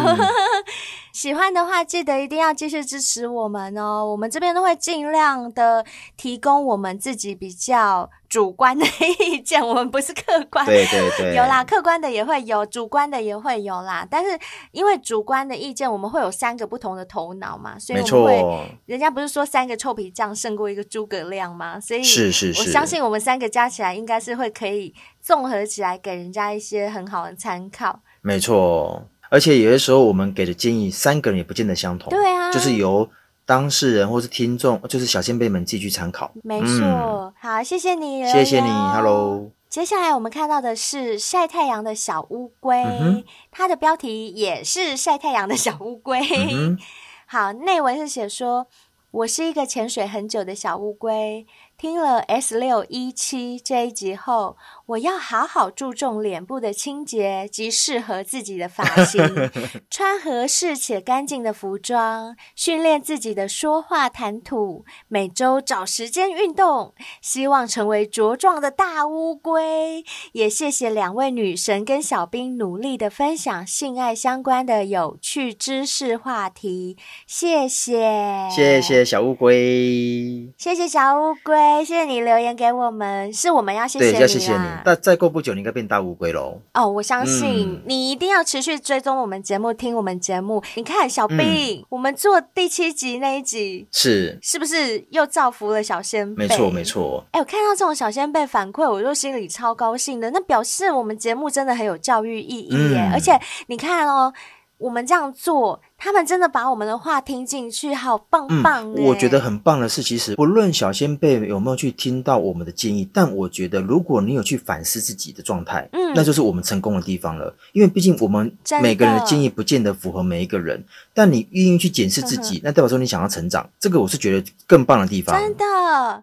[1.16, 4.04] 喜欢的话，记得一定要继续支持我们哦。
[4.04, 5.82] 我们这边都会尽量的
[6.14, 8.84] 提供我们自己比较主观的
[9.24, 10.66] 意见，我们不是客观。
[10.66, 14.06] 对对对，有啦，客观的也会有，主观的也会有啦。
[14.10, 14.38] 但是
[14.72, 18.32] 因为主观的意见，我们会有三个不同的头脑嘛，所以我们会。
[18.34, 18.64] 没错。
[18.84, 21.80] 人家不是说三个臭皮匠胜过一个诸葛亮吗？
[21.80, 28.00] 所以是是是，我相信我们三个加起来应该是会可以综合起来，给人家一些很好的参考。
[28.20, 29.08] 没错。
[29.28, 32.10] 而且有些时候，我们给的建议，三个人也不见得相同。
[32.10, 33.08] 对啊，就是由
[33.44, 36.30] 当事人或是听众，就是小先辈们自己去参考。
[36.42, 39.50] 没错，嗯、好，谢谢你，谢谢你，Hello。
[39.68, 46.20] 接下来我们看到的是晒太阳的小乌龟，嗯、它的标题也是晒太阳的小乌龟。
[46.50, 46.78] 嗯、
[47.26, 48.68] 好，内文是写说，
[49.10, 51.46] 我是一个潜水很久的小乌龟。
[51.76, 54.56] 听了 S 六一七这一集后，
[54.86, 59.50] 我要好好注重脸部的清洁及适合自己的发 型，
[59.90, 70.04] 穿合适且干净的服装，训练自己的说话谈吐，每周找时间运动，希望成为茁壮的大乌龟。
[70.32, 81.84] 也谢谢两位女神跟小兵努力的分享性爱相关的有趣知识话题，谢谢，谢谢小乌龟，谢谢小乌龟。
[81.84, 84.18] 谢谢你留言给我们，是我们要谢谢你啊！
[84.18, 84.75] 对，要谢谢你。
[84.84, 86.60] 但再过不久，你应该变大乌龟喽。
[86.74, 90.62] 哦，我相信、嗯、你一定要持续追踪我们节目，听我们节目。
[90.74, 96.46] 你看，小兵，嗯、我们做第七集那一集，是是不是又造福了小仙贝？
[96.46, 97.24] 没错，没错。
[97.32, 100.30] 哎，我看到这种小仙贝反馈，我就心里超高兴的。
[100.30, 103.08] 那表示我们节目真的很有教育意义耶！
[103.08, 104.32] 嗯、而且你看哦，
[104.78, 105.80] 我们这样做。
[105.98, 109.02] 他们真的把我们的话听进去，好棒棒、欸！
[109.02, 117.54] 嗯，我觉得很棒的是，其实不论小仙贝有没有去听到我们的建议，但我觉得如果你有去反思自己的状态，嗯，那就是我们成功的地方了。
[117.72, 120.84] 因为毕竟我们每个人的建议不见得符合每一个人，
[121.14, 125.64] 但你愿意去检视自己，呵呵那代表说你想要成长，这个我是觉得更棒的地方，真的，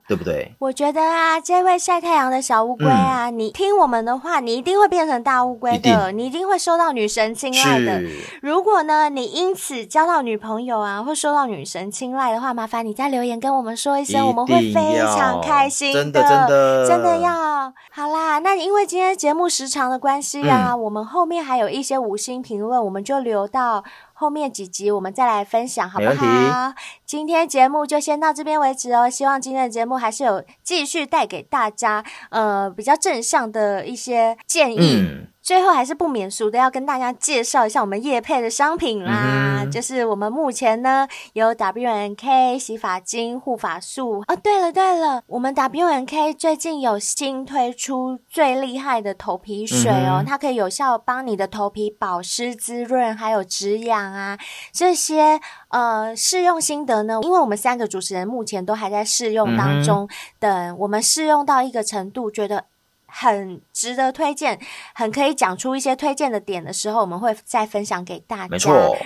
[0.08, 0.54] 对不对？
[0.60, 8.00] 我觉得啊，这位晒太阳的小乌龟啊，嗯、你听我们的话，你一定会变成大乌龟的，一你一定会受到女神青睐的。
[8.00, 8.12] 是
[8.42, 18.40] 如果呢，你因此交到女朋友啊，会受到女神青睐的话，麻烦你在留言跟我们说一声，我们会非常开心的，真的真的真的要好啦。
[18.40, 23.84] 那因为今天节目时长的关系啊，嗯、我们后面还有一些五星评论，我们就留到
[24.14, 26.74] 后面几集我们再来分享，好不好？
[27.06, 29.10] 今天节目就先到这边为止哦。
[29.10, 34.98] 希望今天的节目还是有继续带给大家呃比较正向的一些建议。
[34.98, 44.36] 嗯最后还是不免俗的，要跟大家介绍一下我们叶配的商品啦，嗯、就是我们目前呢有 W N K 洗发精、护发素哦。
[44.42, 54.38] 对了对了，我们 W N K 最近有新推出最厉害的头皮水哦，嗯、它可以有效帮你的头皮保湿滋润，还有止痒啊
[54.72, 57.20] 这些呃试用心得呢。
[57.22, 62.64] 因为我们三个主持人目前都还在试用当中，嗯、等我们试用到一个程度，觉得。
[63.14, 64.60] 很值得推荐，
[64.96, 68.48] 很可以讲出一些推荐的点的时候，我们会再分享给大家。
[68.48, 68.98] 没错，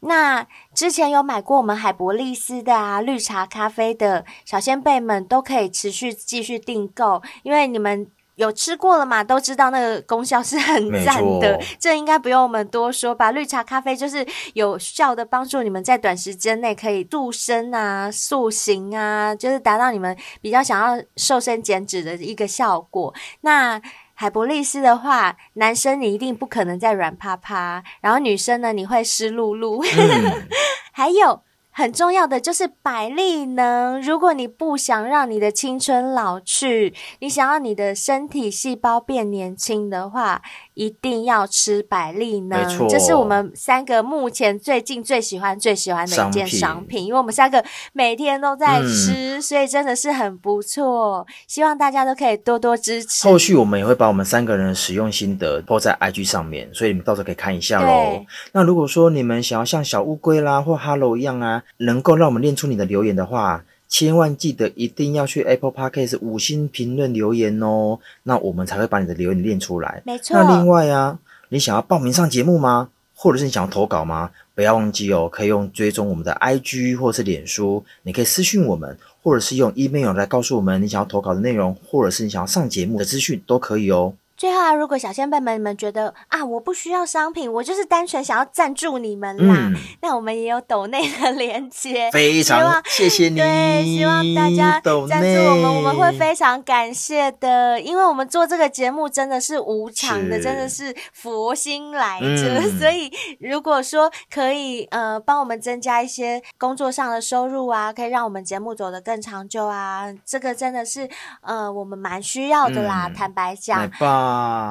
[0.00, 8.10] 那之前有买过我们海博利斯的啊绿茶咖啡的小仙贝们都可以持续继续订购，因为你们。
[8.36, 9.24] 有吃过了嘛？
[9.24, 13.30] 都知道那个功效是很赞的，错这应该不用我们多说吧？
[13.30, 14.24] 绿茶咖啡就是
[14.54, 23.12] 有效的帮助你们在短时间内可以塑身啊、塑形啊，就是达到你们比较想要瘦身减脂的一个效果。
[23.40, 23.80] 那
[24.12, 30.48] 海博利斯的话，男生你一定不可能再软趴趴，然后女生呢，你会湿漉漉，嗯、
[30.92, 31.45] 还有。
[31.76, 34.00] 很重要的就是百利能。
[34.00, 40.40] 如果你不想让你的青春老去，你想要你的身体细胞变年轻的话，
[40.72, 42.58] 一定要吃百利能。
[42.58, 47.62] 没错，这是我们三个目前最近最喜欢最喜欢的一件商品，商品，因为我们三个
[47.92, 51.26] 每天都在吃，嗯、所以真的是很不错。
[51.46, 53.28] 希望大家都可以多多支持。
[53.28, 58.24] 后续我们也会把我们三个人的使用心得 po 在 IG 上面，所以你们到时候可以看一下喽。
[58.52, 61.62] 那如果说你们想要像小乌龟啦或 Hello 一样啊。
[61.78, 70.02] 能够让我们念出你的留言的话，千万记得一定要去 Apple Podcast 五星评论留言哦，那我们才会把你的留言念出来。
[70.04, 70.36] 没错。
[70.36, 71.18] 那另外啊，
[71.50, 72.88] 你想要报名上节目吗？
[73.14, 74.30] 或者是你想要投稿吗？
[74.54, 84.14] 不要忘记哦，可以用追踪我们的 IG 或是脸书，你可以私讯我们，或者是用 email 来告诉我们你想要投稿的内容，或者是你想要上节目的资讯都可以哦。
[84.36, 93.36] 最后啊，如果小仙贝们你们觉得啊，我不需要商品，我就是单纯想要赞助你们啦，嗯、那我们也有抖内的连接，非常谢谢你。
[93.36, 103.10] 对，希望大家赞助我们，我们会非常感谢的，因为我们做这个节目真的是无偿的，真的是佛心来着，嗯、 所以
[103.40, 111.08] 如果说可以呃帮我们增加一些工作上的收入啊，可以让我们节目走得更长久啊，这个真的是
[111.40, 113.90] 呃我们蛮需要的啦，嗯、坦白讲。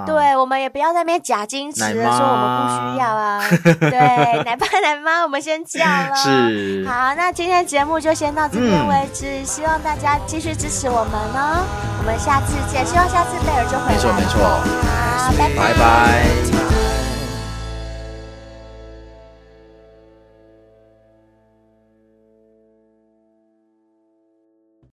[0.06, 3.42] 对，我们也不要在那边假矜持的说我们不需要啊。
[3.80, 6.16] 对，奶爸奶妈，我们先这样了。
[6.16, 6.86] 是。
[6.88, 11.64] 好，那今天节目就先到这边为止，嗯、希望大家继续支持我们哦。
[12.00, 13.94] 我们下次见，希望下次贝尔就回来。
[13.94, 14.42] 没错没错。
[14.86, 15.74] 好，拜拜。
[15.74, 16.55] 拜拜。